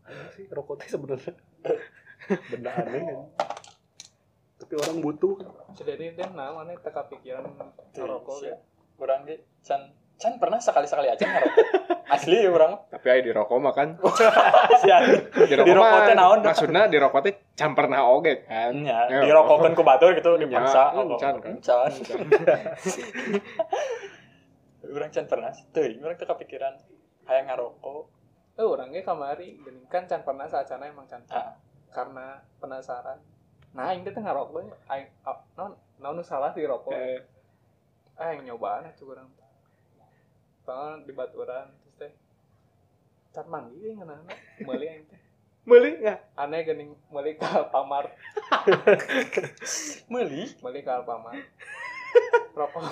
Aneh 0.05 0.27
sih 0.37 0.45
rokok 0.53 0.75
teh 0.85 0.89
sebenarnya 0.91 1.33
benda 2.51 2.71
aneh 2.77 3.01
kan. 3.09 3.19
Tapi 4.61 4.73
orang 4.77 4.97
butuh. 4.99 5.35
jadi 5.73 6.13
deh 6.13 6.29
nah 6.31 6.53
mana 6.53 6.71
teu 6.75 6.89
kepikiran 6.89 7.41
ngerokok 7.91 8.37
ya 8.41 8.55
Urang 8.95 9.25
ge 9.25 9.35
can 9.59 9.81
can 10.15 10.37
pernah 10.37 10.57
sekali-sekali 10.57 11.09
aja 11.09 11.17
ngarokok. 11.19 11.65
Asli 12.13 12.45
urang. 12.45 12.77
tapi 12.85 13.07
aya 13.07 13.21
di 13.21 13.31
rokok 13.31 13.57
mah 13.57 13.71
kan 13.71 13.97
di 13.97 15.55
Di 15.57 15.73
rokok 15.73 15.99
teh 16.03 16.13
naon? 16.13 16.39
maksudnya 16.41 16.85
di 16.85 16.97
rokok 16.97 17.21
teh 17.23 17.33
can 17.51 17.73
pernah 17.73 18.05
oge 18.05 18.43
kan 18.43 18.75
Ya, 18.77 19.09
Ya, 19.09 19.19
dirokokkeun 19.23 19.73
ku 19.73 19.81
batur 19.81 20.13
gitu 20.13 20.35
dipaksa. 20.35 20.91
Ya, 20.91 21.01
encan 21.01 21.35
kan. 21.39 21.53
Encan. 21.55 21.89
Urang 24.83 25.09
can 25.09 25.25
pernah 25.25 25.49
teuing 25.71 25.97
urang 25.97 26.13
teu 26.15 26.27
kepikiran 26.27 26.73
hayang 27.23 27.47
ngarokok. 27.47 28.09
eh 28.53 28.67
orangnya 28.67 29.01
kamari 29.01 29.55
kan 29.87 30.03
can 30.03 30.21
pernah 30.21 30.45
saacana 30.45 30.85
emang 30.85 31.07
can 31.07 31.23
Ah. 31.29 31.55
karena 31.89 32.27
penasaran 32.59 33.17
nah 33.71 33.91
aing 33.91 34.03
teh 34.03 34.11
teh 34.11 34.19
ngarokoknya 34.19 34.75
aing 34.91 35.07
naon 35.55 35.73
naon 36.01 36.15
nu 36.19 36.23
salah 36.23 36.51
di 36.51 36.67
rokok. 36.67 36.91
Eh, 36.91 37.23
yang 38.19 38.43
nyobaan 38.43 38.85
atuh 38.91 39.15
urang. 39.15 39.31
Soalnya 40.67 41.07
di 41.07 41.13
baturan 41.15 41.71
terus 41.81 41.95
teh 41.95 42.11
can 43.31 43.47
manggi 43.47 43.79
we 43.79 43.95
ngeunana 43.95 44.33
meuli 44.67 44.87
aing 44.91 45.07
teh. 45.07 45.19
Meuli 45.61 46.01
nggak 46.01 46.19
aneh 46.41 46.65
geuning 46.65 46.91
meuli 47.13 47.37
ka 47.37 47.47
Alfamart. 47.61 48.09
Meuli. 50.11 50.49
meuli 50.57 50.79
ka 50.81 51.05
Alfamart. 51.05 51.37
Rokok 52.59 52.83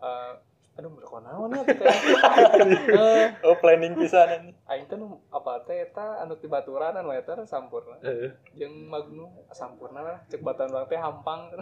eh 0.00 0.32
aduh 0.80 0.96
rokok 0.96 1.20
naon 1.20 1.52
ya 1.52 1.62
teh? 1.68 1.76
Eh 1.76 3.26
Oh, 3.46 3.56
planning 3.60 3.92
pisan 4.00 4.56
aing 4.64 4.88
teh 4.88 4.96
apa 5.28 5.52
teh 5.68 5.84
eta 5.84 6.24
anu 6.24 6.40
ti 6.40 6.48
baturan 6.48 6.96
anu 6.96 7.12
eta 7.12 7.36
sampurna. 7.44 8.00
Jeung 8.56 8.88
Magnum 8.88 9.28
sampurna 9.52 10.00
lah 10.00 10.18
cek 10.32 10.40
baturan 10.40 10.72
urang 10.72 10.88
teh 10.88 10.96
hampang. 10.96 11.52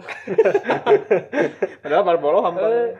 Padahal 1.83 2.03
Marlboro 2.07 2.39
hampang. 2.39 2.95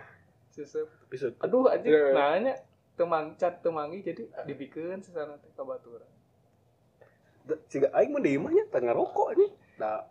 Sesep. 0.52 0.92
Bisa 1.08 1.32
aduh 1.40 1.72
anjing 1.72 1.96
nanya 2.12 2.60
temang 3.00 3.40
cat 3.40 3.64
temangi 3.64 4.04
jadi 4.04 4.28
dibikeun 4.44 5.00
sesana 5.00 5.40
teh 5.40 5.48
ka 5.56 5.64
baturan. 5.64 6.12
Siga 7.72 7.96
aing 7.96 8.12
mah 8.12 8.20
di 8.20 8.36
imah 8.36 8.52
nya 8.52 8.68
teu 8.68 8.84
ngarokok 8.84 9.40
ini. 9.40 9.48
Nah, 9.80 10.04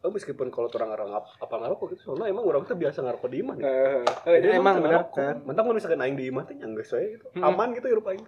oh, 0.00 0.10
meskipun 0.10 0.48
kalau 0.48 0.68
orang 0.70 0.90
orang 0.90 1.10
apa, 1.14 1.28
apa 1.36 1.54
ngarokok 1.56 1.86
gitu, 1.92 2.02
soalnya 2.06 2.28
emang 2.28 2.42
orang 2.42 2.62
tuh 2.64 2.74
biasa 2.74 3.00
ngarokok 3.00 3.28
di 3.28 3.38
imah 3.38 3.54
nih. 3.54 3.64
Eh, 3.64 4.38
Jadi 4.40 4.46
eh, 4.48 4.56
emang 4.56 4.76
benar 4.78 5.08
kan 5.10 5.36
Mentang 5.44 5.64
mun 5.64 5.76
misalkan 5.76 6.00
aing 6.00 6.16
di 6.16 6.26
imah 6.26 6.44
teh 6.44 6.54
nyanggeus 6.54 6.90
wae 6.90 7.14
gitu. 7.14 7.26
Hmm. 7.34 7.44
Aman 7.46 7.72
gitu 7.72 7.86
hirup 7.86 8.06
aing. 8.06 8.24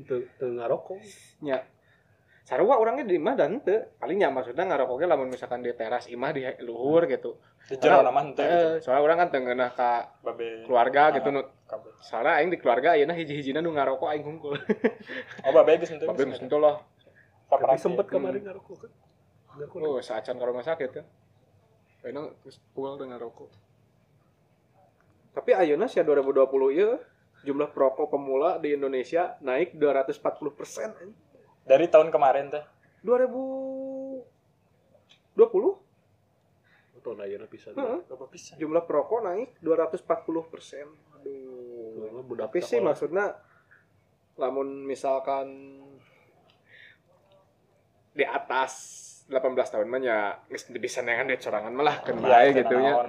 Teu 0.00 0.24
ngarokok. 0.40 0.96
ya 1.40 1.60
sarua 2.40 2.76
orangnya 2.76 3.04
di 3.04 3.14
imah 3.14 3.36
dan 3.36 3.60
teu 3.60 3.78
palingnya 3.96 4.26
maksudnya 4.28 4.64
ngarokoknya 4.64 5.06
lamun 5.06 5.28
misalkan 5.28 5.60
di 5.60 5.70
teras 5.70 6.08
imah 6.08 6.32
di 6.32 6.42
luhur 6.60 7.04
gitu 7.06 7.36
Di 7.62 7.76
jero 7.76 8.00
nama 8.00 8.24
henteu 8.24 8.42
gitu. 8.42 8.50
eh, 8.50 8.74
soalnya 8.80 9.02
orang 9.04 9.16
kan 9.22 9.28
tengenah 9.30 9.70
ka 9.70 10.18
Babe. 10.18 10.64
keluarga 10.66 11.02
Ah. 11.04 11.14
gitu 11.14 11.28
nu 11.30 11.40
kabeh. 11.62 11.92
soalnya 12.00 12.40
aing 12.40 12.50
di 12.50 12.58
keluarga 12.58 12.96
ayeuna 12.96 13.14
hiji-hijina 13.14 13.60
nu 13.60 13.70
ngarokok 13.70 14.08
aing 14.10 14.24
hungkul 14.24 14.56
Oh, 15.46 15.52
babe 15.54 15.78
geus 15.78 15.92
henteu. 15.92 16.08
tapi 16.08 16.26
geus 16.26 16.40
lah 16.50 16.76
Tapi 17.46 17.76
sempet 17.78 18.06
kemarin 18.08 18.42
ngarokok 18.42 18.76
kan. 18.82 18.90
Ngarokok. 19.60 19.84
oh 19.84 20.00
saacan 20.00 20.40
ka 20.40 20.44
rumah 20.48 20.64
sakit 20.64 20.90
kan 20.90 21.06
Ayeuna 22.00 22.32
geus 22.40 22.56
pual 22.72 22.96
dengan 22.96 23.20
rokok 23.20 23.52
tapi 25.30 25.54
ayeuna 25.54 25.86
sia 25.86 26.02
2020 26.02 26.48
ieu 26.74 26.98
jumlah 27.46 27.70
perokok 27.72 28.10
pemula 28.12 28.58
di 28.58 28.74
Indonesia 28.74 29.38
naik 29.40 29.78
240 29.78 30.58
persen 30.58 30.90
Dari 31.60 31.86
tahun 31.86 32.10
kemarin 32.10 32.50
teh. 32.50 32.64
2020 33.06 34.26
Tahun 37.00 37.16
ayeuna 37.16 37.48
pisan. 37.48 37.72
Heeh. 37.72 38.04
Berapa 38.04 38.26
pisan? 38.28 38.60
jumlah 38.60 38.84
perokok 38.84 39.24
naik 39.24 39.56
240 39.62 40.52
persen 40.52 40.84
aduh 41.16 42.36
tapi 42.36 42.60
sih 42.60 42.80
maksudnya 42.80 43.36
lamun 44.36 44.84
misalkan 44.84 45.80
di 48.12 48.24
atas 48.24 48.72
18 49.30 49.40
tahun 49.70 49.86
mah 49.86 50.00
ya 50.00 50.18
geus 50.44 50.66
bisa 50.68 51.00
nengan 51.00 51.24
deh 51.24 51.38
corangan 51.38 51.70
malah 51.70 51.96
kan 52.00 52.18
bae 52.18 52.50
Iya, 52.50 52.58
gitu 52.58 52.68
teu 52.68 52.78
nya 52.78 52.92
naon. 52.92 53.08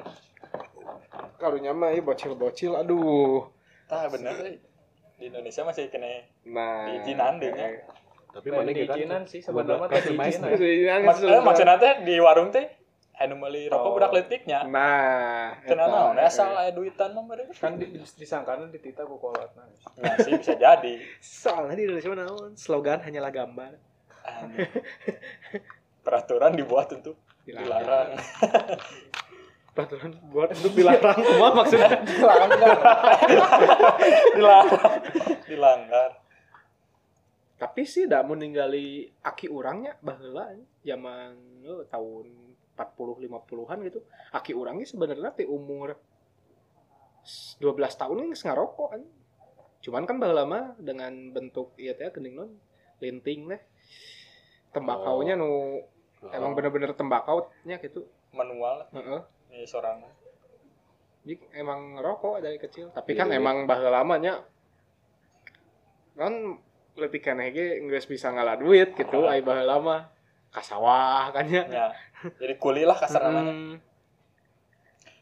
karunya 1.36 1.72
mah 1.72 1.90
ieu 1.90 2.02
bocil-bocil 2.02 2.74
aduh 2.76 3.50
Tah 3.86 4.06
bener 4.08 4.32
euy. 4.40 4.56
Di 5.18 5.28
Indonesia 5.28 5.62
masih 5.62 5.90
kena 5.90 6.24
nah 6.44 6.88
Diizinan 6.88 7.38
deh, 7.38 7.52
nya. 7.52 7.68
Tapi 8.32 8.48
mana 8.48 8.70
gitu 8.70 8.88
diizinan 8.88 9.22
sih 9.26 9.38
sebenarnya 9.38 9.86
kelas 9.86 10.06
diizinan. 10.08 11.00
Mas, 11.04 11.20
eh, 11.20 11.42
maksudnya 11.42 11.76
teh 11.76 11.94
di 12.02 12.16
warung 12.18 12.50
teh 12.50 12.66
anu 13.14 13.38
meuli 13.38 13.68
rokok 13.68 13.86
Oh. 13.86 13.94
budak 13.94 14.12
leutiknya. 14.12 14.66
nah 14.66 15.54
eta, 15.62 15.78
naon, 15.78 16.18
asal 16.18 16.56
aya 16.56 16.72
duitan 16.72 17.12
mah 17.12 17.22
mereka. 17.22 17.54
kan 17.54 17.78
di, 17.78 17.86
disangkana 17.94 18.66
ditita 18.68 19.06
ku 19.06 19.18
kolotna 19.18 19.62
Nah, 20.00 20.18
sih 20.18 20.34
bisa 20.34 20.56
jadi. 20.56 20.98
soalnya 21.20 21.76
di 21.76 21.84
Indonesia 21.86 22.10
mah 22.10 22.20
naon 22.20 22.52
slogan 22.56 22.98
hanyalah 23.00 23.30
gambar 23.30 23.78
Aneh. 24.24 24.66
Peraturan 26.02 26.58
dibuat 26.58 26.90
untuk 26.94 27.18
dilarang. 27.46 28.18
peraturan 29.72 30.12
buat 30.28 30.52
untuk 30.52 30.74
dilarang 30.76 31.20
semua 31.24 31.50
maksudnya 31.56 32.04
dilanggar 32.12 32.78
dilarang. 34.36 35.00
Dilanggar. 35.48 36.12
tapi 37.56 37.86
sih 37.88 38.10
dah 38.10 38.26
mau 38.26 38.36
ninggali 38.36 39.08
aki 39.22 39.48
orangnya 39.48 39.96
baheula 40.02 40.52
zaman 40.84 41.32
eh, 41.64 41.84
tahun 41.88 42.26
40 42.76 43.30
50-an 43.32 43.78
gitu 43.88 44.00
aki 44.36 44.52
orangnya 44.58 44.88
sebenarnya 44.90 45.32
teh 45.32 45.48
umur 45.48 45.96
12 47.62 47.62
tahun 47.96 48.18
ini 48.26 48.34
geus 48.34 48.44
ngarokok 48.44 48.92
cuman 49.88 50.04
kan 50.04 50.18
baheula 50.20 50.44
mah 50.44 50.66
dengan 50.82 51.32
bentuk 51.32 51.78
ieu 51.80 51.96
teh 51.96 52.12
geuning 52.12 52.36
non 52.36 52.52
linting 53.00 53.48
teh 53.48 53.62
tembakaunya 54.72 55.36
nu 55.36 55.80
emang 56.30 56.52
bener-bener 56.52 56.92
tembakau 56.92 57.48
nya 57.64 57.78
gitu 57.78 58.08
Manual 58.32 58.88
heeh 58.92 59.22
ini 59.52 59.64
seorang 59.64 60.00
Jadi 61.22 61.38
emang 61.54 62.00
ngerokok 62.00 62.42
dari 62.42 62.58
kecil 62.58 62.90
tapi 62.90 63.14
Iya, 63.14 63.20
kan 63.22 63.28
iya. 63.30 63.38
emang 63.38 63.58
baheula 63.66 64.02
mah 64.02 64.18
nya 64.18 64.42
kan 66.14 66.58
leutik 66.94 67.24
keneh 67.24 67.50
ge 67.50 67.80
geus 67.86 68.06
bisa 68.06 68.30
ngalah 68.30 68.58
duit 68.58 68.92
gitu 68.94 69.24
Ah. 69.24 69.34
ai 69.34 69.42
baheula 69.42 69.78
mah 69.78 70.02
ka 70.50 70.60
sawah 70.60 71.32
kan 71.32 71.46
nya 71.46 71.64
ya. 71.66 71.88
Jadi 72.38 72.54
kuli 72.58 72.84
lah 72.84 72.94
kasar 72.94 73.22
namanya. 73.24 73.54
Hmm. 73.54 73.74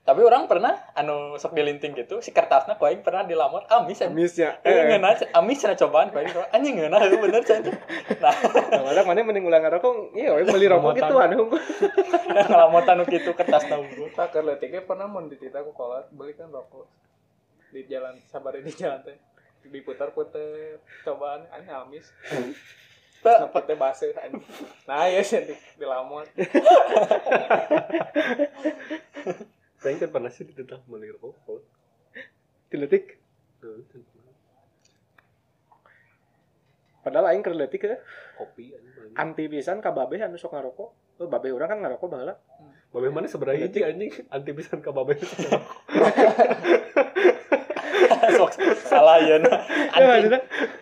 Tapi 0.09 0.25
orang 0.25 0.49
pernah 0.49 0.73
anu 0.97 1.37
sok 1.37 1.53
dilinting 1.53 1.93
gitu 1.93 2.17
si 2.17 2.33
kertasnya 2.33 2.81
kau 2.81 2.89
pernah 3.05 3.21
dilamar 3.21 3.69
amis 3.69 4.01
ya 4.01 4.09
Misnya. 4.09 4.57
Eh, 4.65 4.73
Eh, 4.73 4.83
ngena, 4.89 5.13
amis 5.37 5.61
cenah 5.61 5.77
cobaan 5.77 6.09
kau 6.09 6.25
anjing 6.49 6.81
ngena 6.81 6.97
heuh 6.97 7.21
bener 7.21 7.45
cenah. 7.45 7.77
Nah, 8.17 8.33
Kadang 8.89 9.05
mana 9.05 9.21
mending 9.21 9.45
ulang 9.45 9.61
ngerokok, 9.61 10.17
iya 10.17 10.33
we 10.33 10.49
beli 10.49 10.65
rokok 10.65 10.97
gitu 10.97 11.13
anu. 11.13 11.53
ngalamotan 12.49 12.97
nu 12.97 13.05
kitu 13.05 13.37
kertas 13.37 13.69
unggul. 13.69 14.09
tak 14.17 14.33
ke 14.33 14.41
letiknya 14.41 14.81
pernah 14.81 15.05
mau 15.05 15.21
ditita 15.21 15.61
aku 15.61 15.77
kolot 15.77 16.09
beli 16.09 16.33
kan 16.33 16.49
rokok 16.49 16.89
di 17.69 17.85
jalan 17.85 18.17
sabar 18.25 18.57
di 18.57 18.73
jalan 18.73 19.05
teh 19.05 19.13
diputar-putar 19.69 20.81
cobaan 21.05 21.45
aneh 21.53 21.69
amis 21.69 22.09
basuh 23.77 24.09
anjing. 24.17 24.41
Nah, 24.89 25.05
ya 25.05 25.21
sih 25.21 25.45
di, 25.45 25.53
di. 29.79 29.83
Saya 29.87 29.95
kan 29.95 30.11
pernah 30.11 30.31
sih 30.31 30.43
ditentang 30.43 30.83
beli 30.85 31.07
rokok. 31.15 31.63
Diletik. 32.67 33.17
Padahal 36.99 37.31
aing 37.31 37.41
keur 37.41 37.55
ya. 37.55 37.97
kopi 38.35 38.75
anjing. 38.75 39.15
Anti 39.15 39.47
pisan 39.47 39.79
ka 39.79 39.95
babe 39.95 40.19
anu 40.19 40.35
sok 40.35 40.51
ngarokok. 40.51 40.89
Oh, 41.19 41.27
babe 41.27 41.51
urang 41.51 41.71
kan 41.71 41.79
ngarokok 41.79 42.07
baheula. 42.11 42.35
Babe 42.91 43.07
mana 43.11 43.27
sebenarnya 43.31 43.67
hiji 43.67 43.79
anjing 43.87 44.11
anti 44.29 44.51
pisan 44.51 44.83
ka 44.83 44.91
babe. 44.91 45.15
Sok 48.29 48.51
salah 48.83 49.23
ya. 49.23 49.39
Anti 49.95 50.27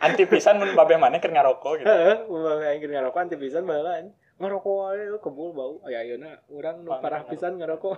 anti 0.01 0.23
pisan 0.25 0.57
mun 0.57 0.73
babe 0.73 0.97
maneh 0.97 1.21
keur 1.21 1.31
ngarokok 1.33 1.81
gitu. 1.81 1.87
heeh, 1.87 2.17
babe 2.25 2.65
aing 2.65 2.81
keur 2.81 2.93
ngarokok 2.97 3.21
anti 3.21 3.37
pisan 3.37 3.63
baheula. 3.69 4.01
anjing. 4.01 4.13
Ngarokok 4.37 4.73
wae 4.73 5.05
lu 5.09 5.17
kebul 5.21 5.53
bau. 5.53 5.73
Aya 5.85 6.01
ayeuna 6.01 6.41
urang 6.49 6.81
nu 6.81 6.97
parah 6.97 7.25
pisan 7.29 7.61
ngarokok. 7.61 7.97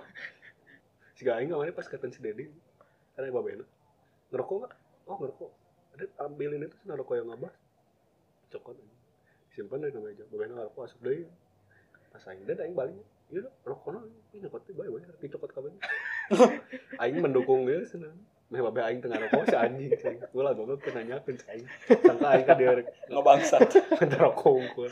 Si 1.20 1.28
aing 1.28 1.52
awalnya 1.52 1.76
pas 1.76 1.84
katen 1.84 2.08
si 2.08 2.16
Dedi. 2.24 2.48
Karena 3.12 3.28
babe 3.28 3.60
ngerokok 4.32 4.56
enggak? 4.56 4.72
Oh, 5.04 5.20
ngerokok. 5.20 5.50
Ada 5.92 6.04
ambilin 6.24 6.64
itu 6.64 6.76
rokok 6.88 7.12
yang 7.12 7.28
ngabas. 7.28 7.52
Cokot 8.48 8.72
anjing. 8.72 9.00
Simpan 9.52 9.84
dari 9.84 10.00
meja. 10.00 10.24
Babe 10.32 10.48
ngerokok 10.48 10.80
asup 10.80 11.04
deui. 11.04 11.28
Pas 12.08 12.24
aing 12.24 12.48
dan 12.48 12.64
aing 12.64 12.72
balik. 12.72 13.04
Iya, 13.28 13.52
rokokna 13.68 14.00
ini 14.32 14.48
nyokot 14.48 14.64
teh 14.64 14.72
bae 14.72 14.88
bae 14.88 15.04
dicokot 15.20 15.50
kabeh. 15.52 15.76
aing 17.04 17.20
mendukung 17.20 17.68
dia 17.68 17.84
senang. 17.84 18.16
Meh 18.48 18.64
babe 18.64 18.80
aing 18.80 19.04
tengah 19.04 19.20
rokok 19.20 19.44
si 19.44 19.56
anjing. 19.60 19.92
Gue 20.24 20.40
lah 20.40 20.56
goblok 20.56 20.80
teu 20.80 20.96
nanyakeun 20.96 21.36
si 21.36 21.46
aing. 21.52 21.68
Sangka 22.00 22.32
aing 22.32 22.48
ka 22.48 22.56
dia 22.56 22.80
Ngebangsat. 23.12 23.68
rokok 24.24 24.56
unggul. 24.56 24.88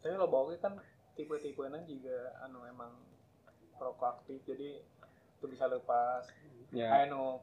Tapi 0.00 0.14
lo 0.16 0.24
bawa 0.24 0.56
kan 0.56 0.72
tipe-tipenya 1.12 1.84
juga 1.84 2.32
anu 2.48 2.64
emang 2.64 3.07
rokok 3.80 4.18
aktif 4.18 4.42
jadi 4.44 4.82
itu 5.38 5.46
bisa 5.46 5.70
lepas. 5.70 6.26
Ya. 6.74 7.06
Anu 7.06 7.38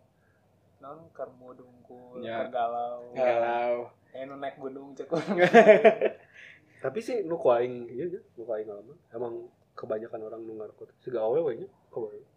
non 0.84 1.08
kermu 1.15 1.56
dungkul, 1.56 2.21
Ya. 2.21 2.45
galau. 2.52 3.15
Galau. 3.15 3.89
Anu 4.12 4.36
naik 4.39 4.60
gunung 4.60 4.91
cek 4.95 5.08
Tapi 6.84 7.00
sih 7.02 7.26
nu 7.26 7.39
ku 7.39 7.50
aing 7.50 7.89
iya 7.89 8.06
nya, 8.12 8.21
nu 8.38 8.43
ku 8.45 8.52
aing 8.52 8.67
ngalaman. 8.67 8.98
Emang 9.10 9.34
kebanyakan 9.74 10.21
orang 10.28 10.41
nu 10.45 10.54
ngarokok 10.60 10.91
teh 10.91 10.98
siga 11.08 11.24
awewe 11.24 11.58
nya, 11.58 11.67
kebanyakan. 11.89 12.30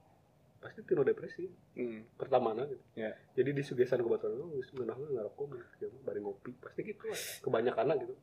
Pasti 0.58 0.80
tinu 0.86 1.02
depresi. 1.06 1.46
Hmm. 1.78 2.02
pertama 2.18 2.50
gitu. 2.66 2.82
Ya. 2.98 3.14
Jadi 3.38 3.54
di 3.54 3.62
sugesan 3.62 4.02
kebetulan 4.02 4.42
oh, 4.42 4.50
wis 4.58 4.70
ngeunah 4.74 4.96
ngarokok 4.98 5.54
gitu, 5.78 5.94
bari 6.02 6.18
ngopi. 6.18 6.50
Pasti 6.58 6.82
gitu 6.82 7.06
lah. 7.06 7.20
Kebanyakan 7.44 7.94
gitu. 8.02 8.14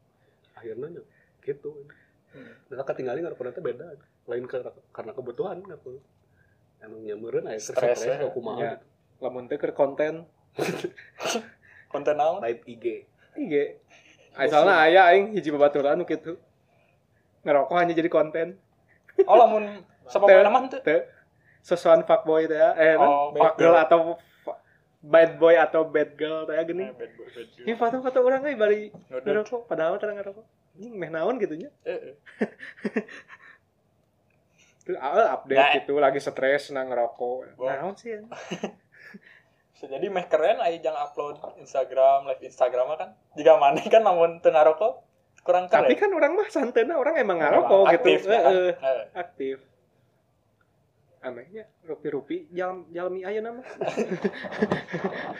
Akhirnya 0.55 0.87
nya 0.99 1.03
gitu. 2.35 2.71
Nah, 2.71 2.83
ketinggalan 2.83 3.23
ngarokok 3.23 3.51
teh 3.51 3.63
beda. 3.63 3.85
Lain 4.25 4.43
ke, 4.43 4.57
karena 4.91 5.11
kebutuhan 5.11 5.57
ngarokok. 5.59 6.03
Anu 6.81 6.99
nyameureun 6.99 7.47
aya 7.47 7.57
Stres, 7.57 8.03
ya. 8.03 8.19
ya. 8.19 8.29
kumaha 8.29 8.59
Ya. 8.59 8.71
gitu. 8.75 8.85
Lamun 9.17 9.47
keur 9.47 9.71
konten 9.71 10.27
Konten 11.87 12.15
naon? 12.15 12.43
Live 12.43 12.61
IG. 12.65 12.85
IG. 13.35 13.53
Asalna 14.35 14.83
aya 14.83 15.07
aing 15.07 15.31
hiji 15.31 15.47
babaturan 15.49 15.95
nu 15.95 16.03
kitu. 16.03 16.35
Ngerokok 17.41 17.75
hanya 17.75 17.95
jadi 17.95 18.09
konten. 18.09 18.59
Oh 19.23 19.35
lamun 19.35 19.79
sabab 20.05 20.27
nama 20.29 20.67
teu. 20.67 20.83
Teu. 20.83 20.99
Sesuan 21.61 22.03
fuckboy 22.03 22.45
teh 22.45 22.55
ya. 22.55 22.75
Eh, 22.75 22.93
Oh, 22.95 23.31
fuck 23.31 23.55
girl 23.55 23.73
atau 23.73 24.19
bad 24.99 25.37
boy 25.37 25.55
atau 25.55 25.87
bad 25.87 26.13
girl 26.13 26.43
teh 26.43 26.53
Eh, 26.53 26.65
gini. 26.65 26.85
bad 26.91 27.11
boy, 27.15 27.25
bad 27.25 27.47
girl. 27.47 27.65
Ini 27.65 27.73
foto-foto 27.73 28.19
orang 28.21 28.43
euy 28.43 28.55
bari 28.55 28.79
Ngudut. 28.91 29.23
ngerokok 29.23 29.61
padahal 29.65 29.95
teu 29.95 30.11
ngerokok. 30.11 30.45
Ini 30.75 30.87
meh 30.89 31.07
naon 31.07 31.35
gitu 31.37 31.55
nya. 31.55 31.69
Eh, 31.81 31.95
eh. 32.11 32.15
Terus 34.83 34.97
ah, 34.97 35.33
update 35.33 35.57
Nah. 35.57 35.73
gitu 35.75 35.93
lagi 35.97 36.19
stres 36.19 36.69
nang 36.69 36.87
ngerokok. 36.87 37.55
Gua- 37.55 37.73
Naon 37.75 37.95
sih? 37.95 38.11
ya? 38.11 38.21
Bisa 39.73 39.89
jadi 39.89 40.07
meh 40.07 40.23
keren 40.25 40.55
aya 40.57 40.77
jang 40.77 40.93
upload 40.93 41.35
Instagram, 41.57 42.27
live 42.27 42.43
Instagram 42.43 42.93
kan. 42.93 43.09
Jika 43.33 43.55
mana 43.55 43.81
kan 43.81 44.01
namun 44.01 44.39
teu 44.39 44.49
ngarokok 44.49 45.03
kurang 45.41 45.67
keren. 45.67 45.83
Tapi 45.83 45.95
kan 45.95 46.09
orang 46.09 46.31
mah 46.33 46.47
santena 46.47 46.95
orang 46.95 47.17
emang 47.17 47.39
ngerokok 47.39 47.81
gitu. 47.89 47.95
aktif 47.97 48.19
ya 48.23 48.39
kan? 48.39 48.51
Heeh, 48.51 48.71
Eh, 48.73 49.03
aktif. 49.15 49.57
Anehnya 51.19 51.65
rupi-rupi 51.81 52.45
jalan 52.51 52.85
jalmi 52.89 53.21
ayeuna 53.21 53.51
mah. 53.51 53.65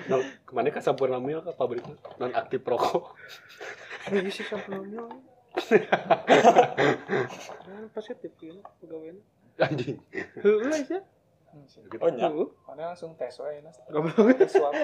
Nah, 0.06 0.18
ke 0.42 0.52
mana 0.52 0.68
ka 0.70 0.82
sampurna 0.82 1.18
mil 1.18 1.40
ka 1.40 1.54
pabriknya 1.54 1.94
non 2.18 2.34
aktif 2.34 2.60
rokok. 2.62 3.14
Iya 4.12 4.30
sih. 4.30 4.46
Nah, 7.66 7.88
positif 7.96 8.32
gitu 8.38 8.60
pegawainya. 8.84 9.24
Anjing. 9.56 9.98
Heeh 10.14 10.68
aja. 10.68 11.00
Oh 12.04 12.12
nya. 12.12 12.28
Mana 12.68 12.92
langsung 12.92 13.16
tes 13.16 13.32
wae 13.40 13.64
nah. 13.64 13.72
Goblok. 13.88 14.36
Tes 14.36 14.52
swab. 14.52 14.76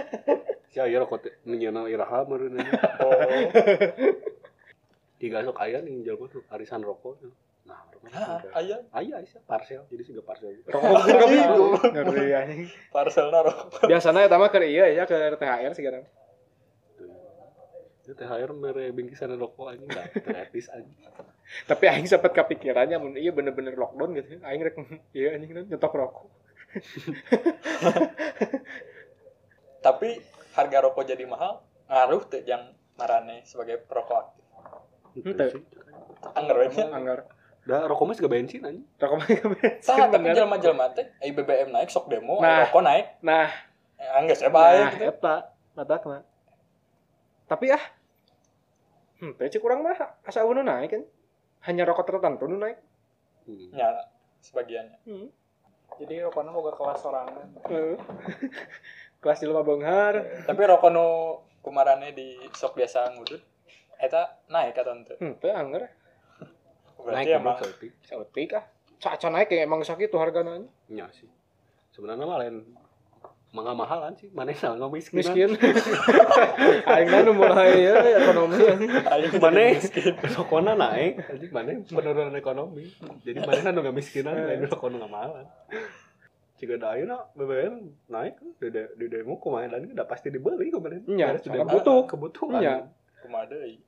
Sia 0.71 0.88
ieu 0.88 1.03
rokok 1.03 1.27
teh 1.27 1.34
nyeuna 1.43 1.91
iraha 1.91 2.23
meureun. 2.23 2.55
Oh. 3.03 3.12
Tiga 5.19 5.43
sok 5.43 5.60
aya 5.60 5.84
nih 5.84 6.07
jalma 6.07 6.31
tuh 6.31 6.47
arisan 6.47 6.79
rokok. 6.79 7.19
Nah, 7.67 7.84
rokok. 7.91 8.10
Hah, 8.15 8.39
aya 8.55 8.79
Aya 8.95 9.19
aya 9.19 9.39
parcel, 9.43 9.84
jadi 9.91 10.01
siga 10.07 10.23
parcel. 10.23 10.55
Rokok 10.63 11.03
gitu. 11.27 11.65
Ngeri 11.91 12.31
anjing. 12.31 12.71
parcel. 12.95 13.27
Biasana 13.84 14.23
eta 14.23 14.39
mah 14.39 14.47
keur 14.47 14.63
ieu 14.63 14.88
ya 14.88 15.03
keur 15.03 15.36
THR 15.36 15.75
sekarang. 15.75 16.07
Itu 16.07 16.20
THR 18.13 18.52
mere 18.52 18.89
bingkisan 18.89 19.34
rokok 19.36 19.71
anjing 19.71 19.88
enggak 19.88 20.06
gratis 20.26 20.67
anjing. 20.69 20.95
Tapi 21.65 21.84
aing 21.86 22.06
sempat 22.06 22.32
kepikirannya 22.32 22.95
mun 22.95 23.15
ieu 23.15 23.32
bener-bener 23.32 23.74
lockdown 23.74 24.15
gitu. 24.15 24.39
Aing 24.41 24.62
rek 24.62 24.76
ieu 25.17 25.30
anjing 25.30 25.50
kan 25.50 25.65
nyetok 25.67 25.93
rokok. 25.93 26.28
Tapi 29.82 30.10
harga 30.54 30.78
rokok 30.82 31.04
jadi 31.04 31.26
mahal 31.26 31.63
ngaruh 31.88 32.24
teh 32.26 32.43
yang 32.43 32.71
marane 32.95 33.41
sebagai 33.43 33.82
perokok 33.82 34.17
aktif. 34.21 34.45
Nya. 35.17 36.86
Anggar. 36.93 37.19
Da 37.62 37.86
rokok 37.86 38.06
mah 38.08 38.15
siga 38.15 38.30
bensin 38.30 38.62
anjing. 38.62 38.86
Rokok 38.95 39.15
mah 39.17 39.28
ke 39.28 39.47
bensin, 39.50 39.86
Tah, 39.86 40.08
tapi 40.08 40.28
jelma-jelma 40.32 40.86
teh 40.93 41.06
ai 41.19 41.30
BBM 41.30 41.69
naik 41.69 41.89
sok 41.89 42.10
demo, 42.10 42.39
Nah. 42.39 42.65
rokok 42.65 42.82
naik. 42.82 43.06
Nah, 43.21 43.50
Eh, 44.02 44.17
Angges 44.17 44.41
ya 44.41 44.50
bae 44.50 44.82
nah, 44.82 44.89
gitu. 44.97 45.13
eta 45.13 45.36
matakna. 45.78 46.26
Tapi 47.45 47.69
ah 47.69 47.84
Hmm, 49.21 49.38
teh 49.38 49.53
cek 49.53 49.62
urang 49.62 49.86
mah 49.86 49.93
asa 50.25 50.41
nu 50.41 50.65
naik 50.65 50.89
kan. 50.89 51.03
Hanya 51.69 51.86
rokok 51.86 52.10
tertentu 52.10 52.49
nu 52.49 52.57
naik. 52.57 52.81
Hmm. 53.45 53.69
Ya, 53.69 54.10
sebagiannya. 54.41 54.97
Hmm. 55.05 55.29
Jadi 56.01 56.25
rokoknya 56.25 56.49
boga 56.49 56.73
kelas 56.73 56.99
sorangan. 57.05 57.47
Heeh. 57.69 57.95
Kelas 59.21 59.38
di 59.38 59.45
rumah 59.45 59.62
Bonghar. 59.62 60.17
Tapi 60.49 60.62
rokok 60.65 60.89
nu 60.89 61.38
kumarane 61.62 62.17
di 62.17 62.41
sok 62.57 62.73
biasa 62.73 63.13
ngudut 63.13 63.38
eta 64.01 64.41
naik 64.49 64.73
atau 64.73 64.97
ente? 64.97 65.13
Hmm, 65.21 65.38
teh 65.38 65.53
anggar. 65.53 65.93
Berarti 66.97 67.29
Naik 67.29 67.38
emang 67.38 67.57
sautik. 67.62 67.91
Sautik 68.01 68.49
ah. 68.57 68.65
Caca 68.97 69.27
naik 69.29 69.53
ya 69.53 69.65
emang 69.65 69.86
sakit 69.86 70.10
tuh 70.10 70.17
harganya. 70.17 70.65
Nya 70.89 71.05
sih. 71.13 71.29
Sebenarnya 71.93 72.25
mah 72.25 72.38
lain 72.41 72.65
mangga 73.51 73.75
mahalan 73.75 74.15
sih. 74.15 74.31
Mana 74.31 74.51
sih 74.51 74.63
nggak 74.63 74.91
miskin. 74.91 75.19
Miskin. 75.19 75.49
Aing 76.91 77.11
nu 77.27 77.31
mulai 77.35 77.83
ya 77.83 77.99
ekonomi. 77.99 78.55
aing 79.03 79.31
Mana 79.43 79.59
jadi 79.59 79.75
miskin. 79.75 80.13
rokokna 80.39 80.73
naik, 80.73 81.19
anjing 81.27 81.51
mana 81.51 81.71
penurunan 81.83 82.35
ekonomi. 82.35 82.83
Jadi 83.21 83.39
mana 83.43 83.69
nu 83.71 83.79
nggak 83.83 83.95
miskinan, 83.95 84.33
lain 84.35 84.63
rokok 84.65 84.87
nu 84.87 85.03
nggak 85.03 85.11
mahalan. 85.11 85.45
Jika 86.55 86.77
ada 86.77 86.93
ayeuna 86.93 87.17
BBM 87.33 87.75
naik, 88.07 88.37
di 88.61 88.69
de- 88.69 88.93
di 88.93 89.05
demo 89.09 89.41
kemarin 89.41 89.73
dan 89.73 89.81
udah 89.91 90.05
pasti 90.05 90.29
dibeli 90.29 90.69
kemarin. 90.69 91.01
Iya, 91.09 91.41
soalnya 91.41 91.65
demo. 91.65 91.73
butuh. 91.73 92.01
kebutuhan. 92.05 92.61
Iya. 92.61 92.75
Kumaha 93.25 93.49
deui? 93.49 93.81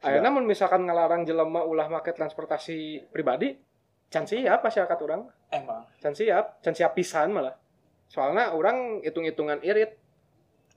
Ayeuna 0.00 0.28
mun 0.28 0.44
misalkan 0.44 0.84
ngalarang 0.84 1.24
jelema 1.24 1.64
ulah 1.64 1.88
make 1.88 2.12
transportasi 2.12 3.08
pribadi, 3.08 3.56
can 4.08 4.24
siap 4.24 4.60
masyarakat 4.60 4.98
orang. 5.00 5.28
Emang. 5.48 5.84
Can 5.98 6.12
siap, 6.12 6.60
can 6.60 6.72
siap 6.72 6.92
pisan 6.92 7.32
malah. 7.32 7.56
Soalnya 8.10 8.50
orang 8.50 9.00
hitung-hitungan 9.00 9.62
irit. 9.62 9.94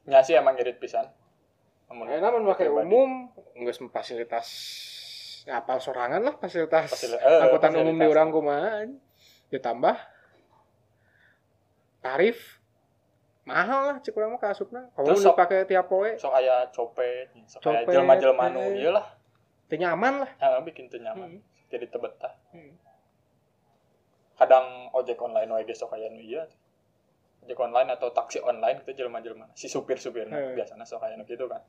Nya 0.06 0.22
sih 0.22 0.34
emang 0.34 0.54
irit 0.56 0.78
pisan. 0.78 1.10
Amun 1.90 2.06
Ayeuna 2.06 2.30
mun 2.30 2.46
make 2.46 2.62
pribadi. 2.62 2.86
umum 2.86 3.10
geus 3.60 3.82
fasilitas 3.90 4.48
ya, 5.44 5.60
apal 5.60 5.78
sorangan 5.78 6.22
lah 6.22 6.36
fasilitas 6.36 6.90
Fasili- 6.90 7.18
eh, 7.18 7.40
angkutan 7.40 7.74
umum 7.76 7.96
di 7.96 8.06
urang 8.06 8.30
kumaha. 8.30 8.86
Ditambah 9.50 9.96
tarif 12.00 12.60
mahal 13.44 13.82
lah 13.86 13.98
cek 14.00 14.12
urang 14.12 14.34
mah 14.34 14.40
kamu 14.40 14.66
Terus 15.04 15.20
nu 15.20 15.26
sok- 15.26 15.38
pakai 15.38 15.64
tiap 15.64 15.86
poe 15.86 16.16
sok 16.16 16.34
aya 16.34 16.68
copet 16.70 17.28
sok 17.46 17.64
aya 17.66 17.84
jelma-jelma 17.86 18.46
nu 18.50 18.60
eh. 18.62 18.80
ieu 18.80 18.92
lah 18.92 19.04
teu 19.68 19.76
nyaman 19.76 20.24
lah 20.24 20.32
Heeh, 20.34 20.60
bikin 20.64 20.88
teu 20.88 21.00
nyaman 21.00 21.28
Hmm. 21.30 21.42
jadi 21.68 21.86
teu 21.88 22.00
betah 22.00 22.32
Hmm. 22.52 22.76
kadang 24.34 24.66
ojek 24.92 25.16
online 25.18 25.48
wae 25.50 25.64
ge 25.64 25.72
sok 25.74 25.92
aya 25.94 26.08
nu 26.08 26.20
ieu 26.20 26.44
ojek 27.44 27.60
online 27.60 27.92
atau 27.92 28.08
taksi 28.10 28.40
online 28.42 28.80
itu 28.82 28.96
jelma-jelma 28.96 29.52
si 29.54 29.68
supir-supirna 29.68 30.32
Hmm. 30.34 30.56
biasanya 30.56 30.88
sok 30.88 31.04
aya 31.04 31.20
nu 31.20 31.28
gitu 31.28 31.46
kan. 31.46 31.60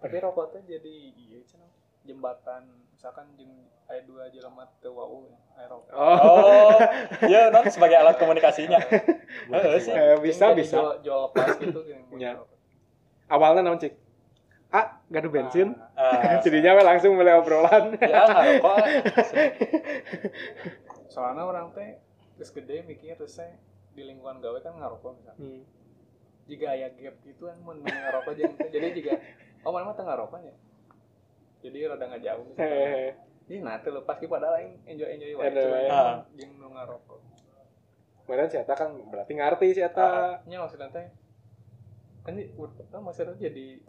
Tapi 0.00 0.16
rokok 0.18 0.56
teh 0.56 0.62
jadi 0.66 0.94
iya 1.12 1.38
cenah 1.44 1.68
jembatan 2.02 2.64
misalkan 2.90 3.28
jeung 3.36 3.52
aya 3.86 4.00
dua 4.08 4.32
jelema 4.32 4.64
teu 4.80 4.96
wau 4.96 5.28
aya 5.54 5.68
rokok. 5.68 5.92
Oh, 5.92 6.16
oh 6.16 6.72
iya 7.30 7.52
non 7.52 7.68
sebagai 7.68 8.00
alat 8.00 8.16
komunikasinya. 8.16 8.80
Heeh 9.52 9.76
sih. 9.78 9.92
Eh, 9.92 10.16
bisa 10.18 10.56
bisa. 10.56 10.80
jual, 10.80 10.94
jual 11.04 11.20
lepas 11.28 11.48
gitu 11.60 11.80
kan 11.84 12.00
Iya. 12.16 12.32
awalnya 13.30 13.62
naon 13.62 13.78
cik 13.78 13.94
ah 14.70 15.02
gak 15.06 15.20
ada 15.20 15.30
bensin 15.30 15.68
Ah, 15.92 16.38
jadinya 16.44 16.74
we 16.74 16.82
langsung 16.82 17.12
mulai 17.12 17.34
obrolan 17.34 17.94
ya 18.00 18.22
ngarokok 18.24 18.76
soalnya 21.06 21.42
orang 21.42 21.74
teh 21.74 21.98
terus 22.34 22.50
gede 22.50 22.82
mikir 22.82 23.14
terus 23.14 23.34
saya 23.34 23.58
di 23.90 24.02
lingkungan 24.02 24.38
gawe 24.38 24.58
kan 24.60 24.72
ngarokok 24.72 25.18
misalnya 25.18 25.34
Hmm. 25.36 25.62
jika 26.46 26.66
aya 26.68 26.88
gap 26.92 27.14
gitu 27.20 27.46
kan 27.46 27.58
mun 27.58 27.78
mun 27.78 27.90
ngarokok 27.90 28.32
teh. 28.32 28.46
jadi 28.70 28.86
jika 28.92 29.12
oh 29.62 29.70
mana 29.70 29.86
mah 29.86 29.96
ngarokok 29.96 30.40
ya 30.40 30.54
jadi 31.60 31.78
rada 31.90 32.06
ngajauh 32.08 32.44
misalkan 32.46 32.64
Hehehe. 32.64 33.08
Ih, 33.50 33.58
nah 33.60 33.76
teh 33.76 33.90
lepas 33.90 34.16
ki 34.16 34.30
padahal 34.30 34.62
aing 34.62 34.78
enjoy 34.86 35.10
enjoy 35.10 35.34
wae 35.34 35.50
Enjoy 35.50 35.66
wae. 35.66 35.90
Ah. 35.90 36.22
jeung 36.32 36.54
nu 36.56 36.70
ngarokok 36.70 37.18
Kemudian 38.22 38.46
si 38.46 38.56
Eta 38.56 38.78
kan 38.78 38.94
berarti 39.10 39.34
ngerti 39.34 39.74
si 39.74 39.82
Eta. 39.82 40.38
nya 40.46 40.62
maksudnya 40.62 40.86
teh 40.88 41.10
kan 42.22 42.38
di 42.38 42.46
kan 42.86 43.02
maksudnya 43.02 43.34
jadi 43.34 43.82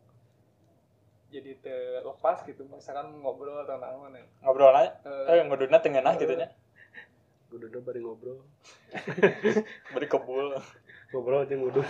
jadi 1.32 1.52
terlepas 1.64 2.44
gitu 2.44 2.68
misalkan 2.68 3.08
ngobrol 3.24 3.64
atau 3.64 3.80
naon 3.80 4.14
ya. 4.14 4.28
Ngobrol 4.44 4.76
aja. 4.76 4.92
Eh, 5.08 5.40
eh 5.40 5.44
nguduna 5.48 5.80
tengenah 5.80 6.20
gitu 6.20 6.36
nya 6.36 6.52
udah 7.52 7.82
bari 7.84 8.00
ngobrol. 8.00 8.40
beri 9.94 10.08
kebul. 10.08 10.56
Ngobrol 11.12 11.44
aja 11.44 11.56
ngudut. 11.56 11.88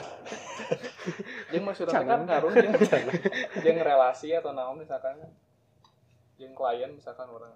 jeung 1.54 1.66
maksudnya 1.66 2.02
teh 2.02 2.06
kan 2.06 2.22
ngaruh 2.26 2.52
jeung 2.54 2.74
jeung 3.62 3.78
relasi 3.82 4.34
atau 4.34 4.54
naon 4.54 4.82
misalkan. 4.82 5.22
Jeung 6.42 6.54
klien 6.58 6.90
misalkan 6.98 7.30
orang. 7.30 7.54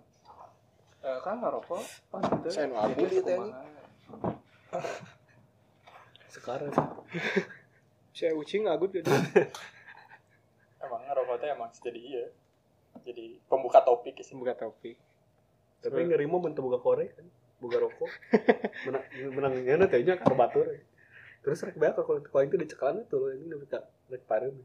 Eh 1.01 1.19
kan 1.25 1.41
ngarokok 1.41 1.81
pas 2.13 2.25
itu 2.25 2.49
Saya 2.53 2.69
nu 2.69 2.77
abu 2.77 3.05
di 3.09 3.21
teh. 3.21 3.37
Sekarang. 6.29 6.69
Si 8.13 8.29
Ucing 8.29 8.69
agut 8.69 8.93
jadi. 8.93 9.09
emang 10.85 11.01
ngerokok 11.03 11.35
teh 11.37 11.49
emang 11.51 11.69
jadi 11.73 11.99
iya 11.99 12.25
jadi 13.03 13.25
pembuka 13.45 13.83
topik 13.83 14.15
sih 14.23 14.33
Buka 14.33 14.55
topik. 14.55 14.95
tapi 15.83 16.01
ngerimo 16.07 16.41
bentuk 16.41 16.65
buka 16.65 16.79
korek 16.81 17.13
kan. 17.13 17.27
Buka 17.61 17.77
rokok. 17.77 18.09
Menang 18.89 19.03
menangnya 19.31 19.85
nanti 19.85 20.01
nya 20.01 20.17
ka 20.17 20.33
batur. 20.33 20.65
Terus 21.45 21.61
rek 21.61 21.77
bae 21.77 21.93
kalau 21.93 22.23
kalau 22.25 22.41
itu 22.41 22.57
dicekalan 22.57 23.05
tuh 23.05 23.29
ini 23.31 23.53
udah 23.53 23.61
rek 23.61 23.73
rek 24.09 24.23
parem. 24.25 24.55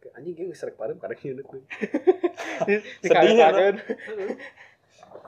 Kayak 0.00 0.12
anjing 0.16 0.34
geus 0.40 0.64
rek 0.64 0.80
parem 0.80 0.96
karek 0.96 1.20
ieu 1.20 1.36
tuh. 1.44 1.60
Sedihnya, 3.04 3.52
Dikaretakeun. 3.52 3.76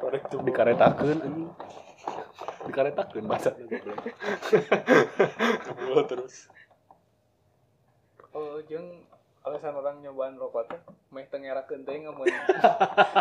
korek 0.01 0.23
tuh 0.33 0.41
Dikaretakeun 0.41 1.19
anjing. 1.21 1.49
Dikaretakeun 2.71 3.25
bahasa 3.29 3.51
goblok. 3.53 4.01
terus 6.11 6.49
oh 8.33 8.57
jeung 8.65 9.05
alasan 9.43 9.75
orang 9.75 9.99
nyobaan 9.99 10.39
rokok 10.39 10.65
teh 10.67 10.79
meh 11.11 11.27
teu 11.27 11.37
ngerakeun 11.37 11.83
teh 11.83 11.99
mun 11.99 12.31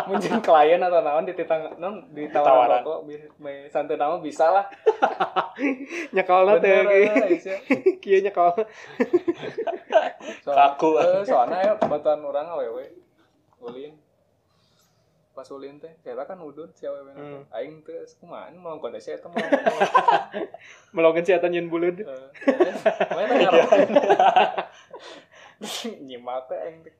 mun 0.06 0.16
jeung 0.16 0.38
klien 0.38 0.78
atau 0.78 1.00
naon 1.00 1.24
dititang 1.24 1.74
non 1.76 2.06
Ditawaran. 2.08 2.78
ditawaran 2.78 2.80
rokok 2.80 2.98
meh 3.38 3.66
santai 3.66 3.96
naon 3.96 4.20
bisa 4.20 4.46
lah 4.48 4.66
eh, 7.26 7.36
sia. 7.36 7.58
Kieu 7.98 8.22
nyekol. 8.22 8.54
Soal- 10.40 10.56
Kaku. 10.72 10.88
eh, 10.96 11.22
soalnya 11.22 11.58
ya 11.60 11.72
batuan 11.76 12.22
orang 12.22 12.46
awewe 12.48 12.86
ulin 13.60 13.98
pas 15.32 15.48
ulin 15.48 15.76
teh 15.76 15.90
kita 15.98 16.22
kan 16.22 16.38
udun 16.38 16.70
si 16.70 16.84
awewe 16.84 17.10
Hmm. 17.10 17.42
hmm. 17.42 17.42
aing 17.50 17.82
teh 17.82 17.98
kumaha 18.16 18.46
melongkon 18.52 18.94
teh 18.94 19.02
saya 19.02 19.18
teh 19.18 19.26
Melongkeun 20.92 21.24
si 21.24 21.32
Eta 21.32 21.48
nyeun 21.48 21.66
buleud. 21.66 21.98
nyimak 26.06 26.46
teh 26.46 26.58
aing 26.58 26.82
teh 26.82 26.94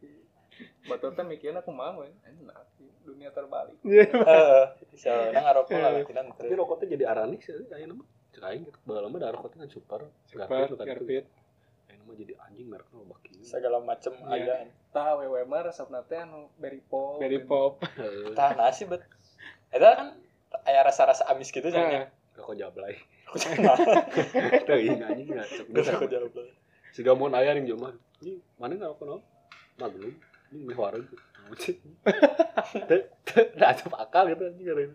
batur 0.85 1.12
teh 1.12 1.22
mikirna 1.22 1.61
kumaha 1.61 1.98
we 1.98 2.09
enak 2.22 2.62
dunia 3.03 3.31
terbalik 3.31 3.75
eh 3.83 4.64
soalnya 4.94 5.40
ngerokok 5.42 5.75
lah 5.75 5.90
tidak 6.01 6.25
Tapi 6.33 6.55
rokok 6.55 6.77
tuh 6.79 6.88
jadi 6.88 7.05
aranis 7.07 7.42
ya 7.42 7.57
aya 7.72 7.87
nama. 7.87 8.05
Cek 8.31 8.42
aing 8.42 8.62
gitu. 8.64 8.79
Baheula 8.83 9.09
mah 9.09 9.18
da 9.18 9.29
rokok 9.31 9.48
teh 9.51 9.59
kan 9.59 9.68
super. 9.68 10.01
Garpit, 10.31 10.79
Garpit 10.79 11.25
kan. 11.27 11.40
Ayeuna 11.90 12.05
mah 12.05 12.14
jadi 12.14 12.33
anjing 12.40 12.66
merekna 12.66 12.96
loba 12.96 13.16
kieu. 13.20 13.42
segala 13.42 13.79
macam 13.79 14.12
Iya. 14.14 14.31
ayaan 14.33 14.68
tah 14.88 15.07
awewe 15.12 15.42
mah 15.42 15.61
resepna 15.64 16.01
teh 16.03 16.16
anu 16.16 16.46
berry 16.57 16.79
pop 16.81 17.18
Very 17.18 17.40
pop. 17.40 17.83
Heeh. 17.98 18.33
tah 18.33 18.55
nasi 18.55 18.85
bet 18.85 19.03
itu 19.68 19.83
kan 19.83 20.14
aya 20.62 20.81
rasa-rasa 20.83 21.27
amis 21.27 21.48
gitu 21.48 21.64
jadinya 21.64 22.07
Rokok 22.33 22.55
jablay. 22.55 22.96
aku 23.27 23.37
cenah 23.37 23.77
Teuing 24.62 25.01
anjing 25.01 25.27
nggak 25.27 25.48
geus 25.66 25.88
aku 25.90 26.07
jawab 26.07 26.31
Siga 26.92 27.16
mun 27.16 27.33
aya 27.33 27.57
ning 27.57 27.64
jelema. 27.64 27.90
Ini 28.20 28.37
mana 28.61 28.76
ngarokok 28.76 29.05
naon? 29.09 29.22
Maglum. 29.81 30.12
Ini 30.52 30.62
meh 30.68 30.76
warung. 30.76 31.09
Teu 32.88 33.00
teu 33.24 33.44
da 33.57 33.72
asup 33.72 33.92
akal 33.96 34.28
gitu 34.31 34.44
anjing 34.46 34.66
ngareun. 34.68 34.92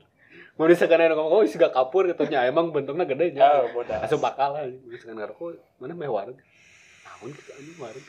Mun 0.58 0.70
misalkan 0.70 1.02
aya 1.02 1.14
ngomong, 1.14 1.34
oh 1.34 1.44
siga 1.46 1.70
kapur 1.70 2.06
gitu 2.06 2.24
nya 2.30 2.46
emang 2.46 2.70
bentuknya 2.70 3.06
gede 3.06 3.34
nya. 3.34 3.66
oh 3.66 3.74
bodas 3.74 4.06
Asup 4.06 4.22
akal 4.24 4.54
lah. 4.54 4.66
Misalkan 4.86 5.18
ngarokok 5.18 5.58
mana 5.82 5.94
meh 5.94 6.10
warung. 6.10 6.38
Namun 7.04 7.30
gitu 7.34 7.52
anjing 7.52 7.78
warung. 7.82 8.08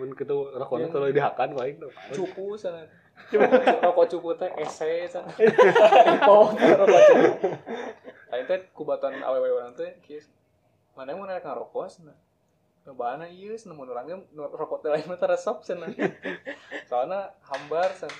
Mun 0.00 0.10
kitu 0.16 0.34
rokokna 0.56 0.88
Yang- 0.88 0.92
tuluy 0.96 1.12
dihakan 1.12 1.50
wae 1.54 1.72
teh. 1.76 1.90
cupu 2.16 2.56
sana 2.56 2.86
rokok 3.84 4.06
cupu 4.16 4.32
teh 4.32 4.48
ese 4.56 5.04
sana 5.06 5.28
pop 6.24 6.56
rokok 6.80 7.00
cupu 7.10 7.28
lain 8.32 8.44
teh 8.48 8.58
kubatan 8.72 9.18
awewe 9.20 9.50
orang 9.50 9.74
teh 9.76 9.90
kieu 10.00 10.22
mana 10.96 11.12
yang 11.12 11.20
mau 11.20 11.28
naik 11.28 11.44
ngarokok 11.44 11.90
sana 11.90 12.14
Ngebana 12.90 13.30
iya, 13.30 13.54
sana 13.54 13.78
mun 13.78 13.86
urang 13.86 14.02
ge 14.10 14.18
nu 14.34 14.50
rokok 14.50 14.82
teh 14.82 14.90
lain 14.90 15.06
mah 15.06 15.14
teresep 15.14 15.62
sana. 15.62 15.86
Soalna 16.90 17.30
hambar 17.46 17.94
sana. 17.94 18.18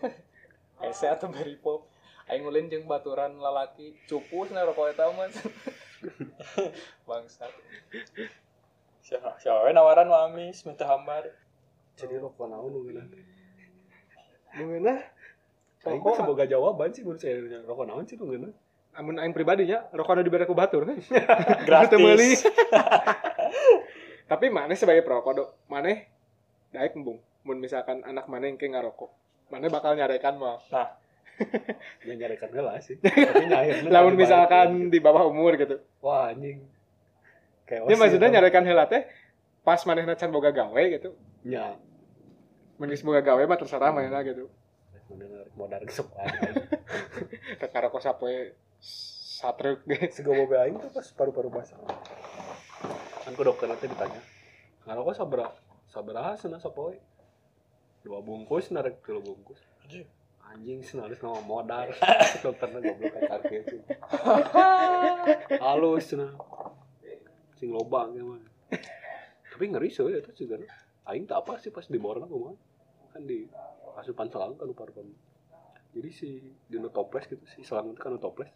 Ese 0.88 1.04
atau 1.04 1.28
beri 1.28 1.60
pop. 1.60 1.84
Aing 2.32 2.48
ulin 2.48 2.72
jeung 2.72 2.88
baturan 2.88 3.36
lalaki 3.36 3.92
cupu 4.08 4.48
sana 4.48 4.64
rokok 4.64 4.96
eta 4.96 5.04
mah. 5.12 5.28
Bangsat. 7.08 7.52
siapa 9.04 9.36
siapa 9.36 9.68
nawaran 9.68 10.08
wa 10.08 10.24
amis 10.24 10.64
minta 10.64 10.88
hambar 10.88 11.28
Jadi 11.92 12.16
rokok 12.16 12.48
naon 12.48 12.72
nu 12.72 12.88
geuna? 12.88 13.04
Mungkin 14.56 14.88
Aing 14.88 16.00
Rokok- 16.00 16.16
semoga 16.16 16.48
jawaban 16.48 16.88
sih 16.96 17.04
menurut 17.04 17.20
saya 17.20 17.36
rokok 17.68 17.84
naon 17.84 18.08
sih 18.08 18.16
nu 18.16 18.32
geuna? 18.32 18.48
amun 18.94 19.18
aing 19.18 19.34
pribadinya 19.34 19.90
rokok 19.90 20.14
anu 20.14 20.22
dibere 20.22 20.46
ku 20.46 20.54
batur 20.54 20.86
kan. 20.86 20.98
gratis. 21.68 22.46
Tapi 24.24 24.48
maneh 24.48 24.76
sebagai 24.76 25.04
perokok 25.04 25.32
dok, 25.36 25.48
maneh 25.68 26.08
daek 26.72 26.96
embung. 26.96 27.20
Mun 27.44 27.60
misalkan 27.60 28.00
anak 28.08 28.24
maneh 28.24 28.48
yang 28.52 28.56
kayak 28.56 28.80
ngarokok, 28.80 29.12
maneh 29.52 29.68
bakal 29.68 29.92
nyarekan 29.92 30.40
mah. 30.40 30.58
Ya 32.06 32.14
nyarekan 32.14 32.46
heula 32.54 32.78
sih. 32.78 32.94
Tapi 33.02 33.50
Lamun 33.94 34.14
misalkan 34.14 34.86
balik. 34.86 34.92
di 34.94 34.98
bawah 35.02 35.26
umur 35.26 35.58
gitu. 35.58 35.82
wah 35.98 36.30
anjing. 36.30 36.62
Kayak 37.66 37.90
Ini 37.90 37.94
maksudnya 37.98 38.28
nyarekan 38.38 38.62
heula 38.62 38.86
teh 38.86 39.02
pas 39.66 39.82
manehna 39.82 40.14
can 40.14 40.30
boga 40.30 40.54
gawe 40.54 40.82
gitu. 40.94 41.10
Ya. 41.42 41.74
Mun 42.78 42.86
geus 42.86 43.02
boga 43.02 43.18
gawe 43.18 43.42
mah 43.50 43.58
terserah 43.58 43.90
manehna 43.90 44.22
gitu. 44.22 44.46
Modal 45.58 45.82
gesep 45.82 46.06
Ke 47.58 47.66
karokok 47.66 47.98
sapoe 47.98 48.54
satruk 48.78 49.82
ge. 49.90 50.14
Sego 50.14 50.38
mobil 50.38 50.54
aing 50.54 50.78
tuh 50.78 50.94
pas 50.94 51.06
paru-paru 51.18 51.50
basah. 51.50 51.82
Kan 53.24 53.32
ke 53.32 53.42
dokter 53.42 53.66
nanti 53.66 53.88
ditanya. 53.88 54.20
Ngarokok 54.84 55.14
sabra 55.16 55.48
sabaraha 55.88 56.36
cenah 56.36 56.60
sapoe? 56.60 57.00
Dua 58.04 58.20
bungkus 58.20 58.68
narek 58.68 59.00
tilu 59.00 59.24
bungkus. 59.24 59.60
Anjing. 59.84 60.04
Anjing 60.44 60.78
geus 60.84 61.20
ngomong 61.24 61.44
modal. 61.48 61.88
Dokterna 62.44 62.78
goblok 62.84 63.16
kayak 63.16 63.40
kieu. 63.48 63.80
Halus 65.64 66.04
cenah. 66.12 66.36
Sing 67.56 67.72
loba 67.72 68.12
ge 68.12 68.20
mah. 68.20 68.44
Tapi 69.50 69.64
ngeri 69.72 69.88
sih 69.88 70.04
ya 70.04 70.20
itu 70.20 70.44
juga. 70.44 70.60
Aing 71.08 71.24
tak 71.24 71.48
apa 71.48 71.56
sih 71.56 71.72
pas 71.72 71.88
di 71.88 71.96
borna 71.96 72.28
kumaha. 72.28 72.54
kan 73.14 73.22
di 73.22 73.46
asupan 73.94 74.26
selang 74.26 74.58
kan 74.58 74.66
parfum 74.74 75.06
jadi 75.94 76.10
si 76.10 76.42
di 76.66 76.76
toples 76.90 77.30
gitu 77.30 77.46
si 77.46 77.62
selang 77.62 77.94
itu 77.94 78.02
kan 78.02 78.18
toples 78.18 78.50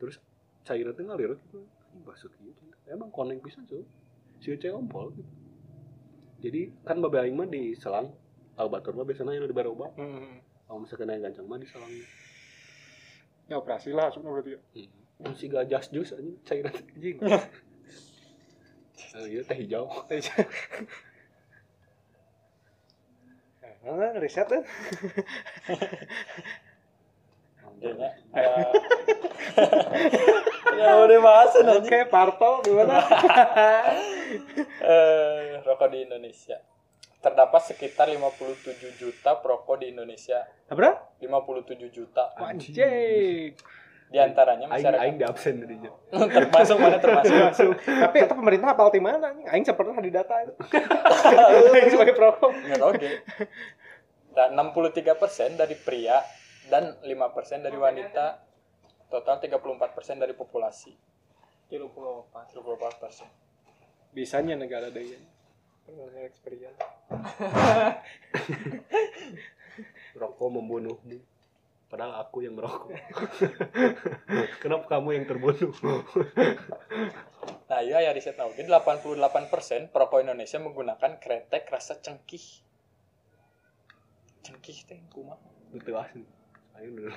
terus 0.00 0.16
cairan 0.64 0.96
itu 0.96 1.04
ngalir 1.04 1.36
gitu 1.36 1.60
basuh 2.08 2.32
gitu 2.40 2.62
emang 2.88 3.12
koneng 3.12 3.44
bisa 3.44 3.60
tuh 3.68 3.84
si 4.38 4.54
cewek 4.54 4.74
ompol 4.74 5.10
gitu 5.12 5.30
jadi 6.38 6.70
kan 6.82 6.98
babe 6.98 7.18
aing 7.18 7.34
mah 7.34 7.46
di 7.46 7.74
selang 7.74 8.14
al 8.54 8.68
batur 8.68 8.94
mah 8.94 9.02
biasanya 9.02 9.34
yang 9.34 9.44
di 9.44 9.52
baroba 9.52 9.90
Hmm. 9.94 10.38
kalau 10.64 10.82
misalkan 10.82 11.08
yang 11.08 11.22
gancang 11.22 11.46
mah 11.46 11.58
di 11.58 11.66
selang 11.66 11.90
Ya 13.48 13.56
operasi 13.56 13.96
lah 13.96 14.12
langsung 14.12 14.22
berarti 14.22 14.54
ya. 14.54 14.60
hmm. 15.24 15.32
si 15.32 15.48
gajas 15.48 15.88
jus 15.88 16.12
aja 16.12 16.32
cairan 16.44 16.74
Anjing. 16.74 17.18
Eh, 19.08 19.24
iya 19.30 19.40
teh 19.40 19.56
hijau 19.56 19.88
Nah, 23.78 24.12
riset 24.20 24.44
kan. 24.44 24.60
Ya 30.76 30.90
udah 30.98 31.18
bahas 31.22 31.52
Oke, 31.54 31.62
nanti. 31.64 31.88
Parto 32.06 32.60
gimana? 32.62 33.00
Eh, 34.82 35.62
rokok 35.64 35.88
di 35.92 36.04
Indonesia. 36.04 36.60
Terdapat 37.18 37.74
sekitar 37.74 38.06
57 38.06 38.94
juta 38.94 39.40
perokok 39.42 39.82
di 39.82 39.90
Indonesia. 39.90 40.46
Berapa? 40.70 41.18
57 41.18 41.90
juta. 41.90 42.30
Anjing. 42.38 43.54
Di 44.08 44.16
antaranya 44.16 44.72
aing 44.72 44.80
masyarakat 44.80 45.04
aing 45.04 45.16
di 45.20 45.26
absen 45.28 45.54
tadinya 45.60 45.92
termasuk 46.40 46.76
mana 46.80 46.96
termasuk. 46.96 47.28
Masuk. 47.28 47.72
Tapi 47.76 48.16
itu 48.24 48.32
pemerintah 48.32 48.72
apal 48.72 48.88
di 48.88 49.04
mana 49.04 49.36
nih? 49.36 49.44
Aing 49.52 49.68
pernah 49.68 50.00
di 50.00 50.08
data 50.08 50.32
itu. 50.40 50.56
Aing 51.76 51.92
sebagai 51.92 52.16
perokok. 52.16 52.48
Nggak 52.56 52.88
oke. 52.88 53.10
Dan 54.32 54.48
63% 54.56 55.60
dari 55.60 55.76
pria 55.76 56.24
dan 56.72 56.96
5% 57.04 57.66
dari 57.68 57.76
wanita. 57.76 58.48
Total 59.12 59.40
34% 59.40 60.24
dari 60.24 60.32
populasi. 60.32 60.92
Kilo 61.68 61.92
pulau 61.92 62.28
apa? 62.32 62.48
34%. 62.48 63.47
Bisanya 64.18 64.58
negara 64.58 64.90
daya. 64.90 65.14
Pernah 65.86 66.26
experience. 66.26 66.82
rokok 70.18 70.50
membunuhmu 70.50 71.18
padahal 71.88 72.20
aku 72.20 72.44
yang 72.44 72.58
merokok 72.58 72.92
kenapa 74.62 74.98
kamu 74.98 75.08
yang 75.16 75.24
terbunuh 75.24 75.72
Nah, 77.68 77.84
iya 77.84 78.00
ya 78.00 78.16
riset 78.16 78.36
oke 78.40 78.64
88% 78.64 79.92
perokok 79.92 80.24
Indonesia 80.24 80.56
menggunakan 80.56 81.20
kretek 81.20 81.68
rasa 81.68 82.00
cengkih. 82.00 82.64
Cengkih 84.40 84.88
teh 84.88 85.00
kumaha? 85.12 85.36
betul 85.68 86.00
asli 86.00 86.24
ayo 86.80 86.88
udah. 86.96 87.12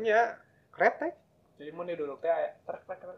Ya, 0.00 0.40
kretek. 0.72 1.12
Jadi 1.60 1.70
mau 1.70 1.84
duduk 1.84 2.18
teh 2.18 2.32
trek 2.64 2.82
trek 2.88 2.98
trek. 3.00 3.16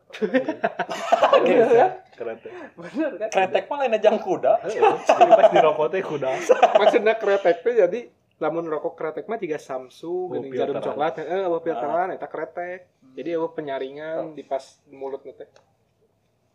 Gitu 1.47 1.75
ya. 1.75 1.88
keren 2.18 2.37
teh 2.42 2.51
Bener 2.77 3.12
kan? 3.16 3.29
Kretek 3.31 3.64
mah 3.70 3.77
lain 3.81 3.97
jang 4.03 4.18
kuda. 4.20 4.53
Heeh, 4.66 4.83
jadi 5.07 5.31
pas 5.33 5.49
di 5.49 5.59
rokok 5.62 5.87
teh 5.88 6.03
kuda 6.03 6.29
Maksudnya 6.81 7.14
kretek 7.16 7.57
teh 7.62 7.75
jadi 7.79 8.01
lamun 8.42 8.66
rokok 8.66 8.99
kretek 8.99 9.31
mah 9.31 9.38
tiga 9.38 9.62
Samsu, 9.62 10.11
Oh, 10.11 10.35
geuning 10.35 10.51
jarum 10.51 10.83
coklat, 10.83 11.23
heeh, 11.23 11.47
eueuh 11.47 11.62
filteran 11.62 12.11
eta 12.11 12.27
kretek. 12.27 12.90
Jadi 13.14 13.29
eueuh 13.38 13.51
penyaringan 13.55 14.35
di 14.35 14.42
pas 14.42 14.83
mulut 14.90 15.23
teh. 15.23 15.49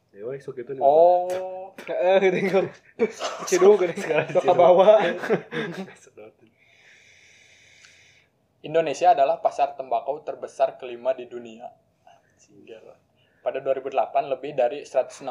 ya 0.10 0.26
weh 0.26 0.42
sok 0.42 0.58
itu 0.60 0.74
nih 0.76 0.82
Oh, 0.84 1.72
Heeh, 1.88 2.18
geuning. 2.20 2.68
Cidung 3.50 3.80
geuning 3.80 3.96
Sekarang 3.96 4.28
sok 4.30 4.44
cidung. 4.44 4.58
bawa. 4.60 5.00
Indonesia 8.60 9.16
adalah 9.16 9.40
pasar 9.40 9.80
tembakau 9.80 10.20
terbesar 10.20 10.76
kelima 10.76 11.16
di 11.16 11.32
dunia. 11.32 11.72
Pada 13.40 13.64
2008 13.64 14.36
lebih 14.36 14.52
dari 14.52 14.84
165 14.84 15.24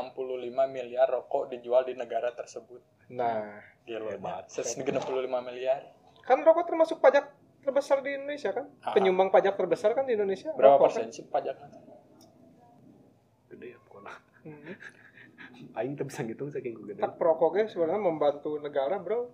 miliar 0.73 1.07
rokok 1.13 1.53
dijual 1.53 1.85
di 1.85 1.93
negara 1.93 2.33
tersebut. 2.33 2.81
Nah, 3.13 3.61
Gila. 3.85 4.17
Hebat. 4.17 4.49
165 4.49 4.89
miliar. 5.45 5.93
kan 6.25 6.45
rokok 6.45 6.69
termasuk 6.69 7.01
pajak 7.01 7.25
terbesar 7.65 8.05
di 8.05 8.17
Indonesia 8.17 8.53
kan? 8.53 8.69
Ah. 8.85 8.93
Penyumbang 8.93 9.33
pajak 9.33 9.57
terbesar 9.57 9.97
kan 9.97 10.05
di 10.05 10.17
Indonesia. 10.17 10.53
Berapa 10.53 10.77
rokok, 10.77 10.85
persen 10.93 11.09
sih 11.09 11.25
pajaknya? 11.29 11.69
gede 13.49 13.67
ya 13.73 13.79
pokoknya 13.81 14.13
Kan? 14.13 14.23
Hmm. 14.45 14.77
aing 15.81 15.97
teu 15.97 16.05
bisa 16.05 16.21
ngitung 16.23 16.53
saking 16.53 16.77
ku 16.77 16.85
gede 16.85 17.01
Tak 17.01 17.17
perokoknya 17.17 17.67
sebenarnya 17.67 18.03
membantu 18.03 18.61
negara, 18.61 19.01
Bro. 19.01 19.33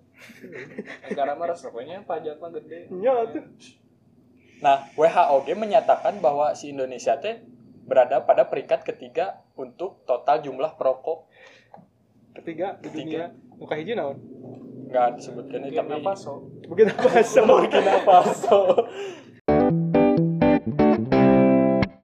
Negara 1.10 1.34
mah 1.34 1.46
resepnya 1.50 2.06
pajak 2.06 2.38
mah 2.38 2.50
gede. 2.54 2.88
Iya 2.94 3.14
tuh. 3.34 3.44
Nah, 4.64 4.88
WHO 4.96 5.44
menyatakan 5.60 6.24
bahwa 6.24 6.56
si 6.56 6.72
Indonesia 6.72 7.20
teh 7.20 7.44
berada 7.84 8.24
pada 8.24 8.48
peringkat 8.48 8.80
ketiga 8.80 9.44
untuk 9.60 10.00
total 10.08 10.40
jumlah 10.40 10.72
perokok. 10.80 11.28
Ketiga 12.32 12.80
di 12.80 12.88
Ketiga. 12.88 13.28
dunia. 13.28 13.60
Muka 13.60 13.76
hiji 13.76 13.92
naon? 13.92 14.16
Nggak 14.88 15.20
disebutkan 15.20 15.68
ini, 15.68 15.76
tapi 15.76 16.00
Burkina 16.00 16.00
Faso. 16.00 16.32
Begitu 16.64 16.92
apa? 16.96 17.40
Burkina 17.44 17.94
Faso. 18.08 18.58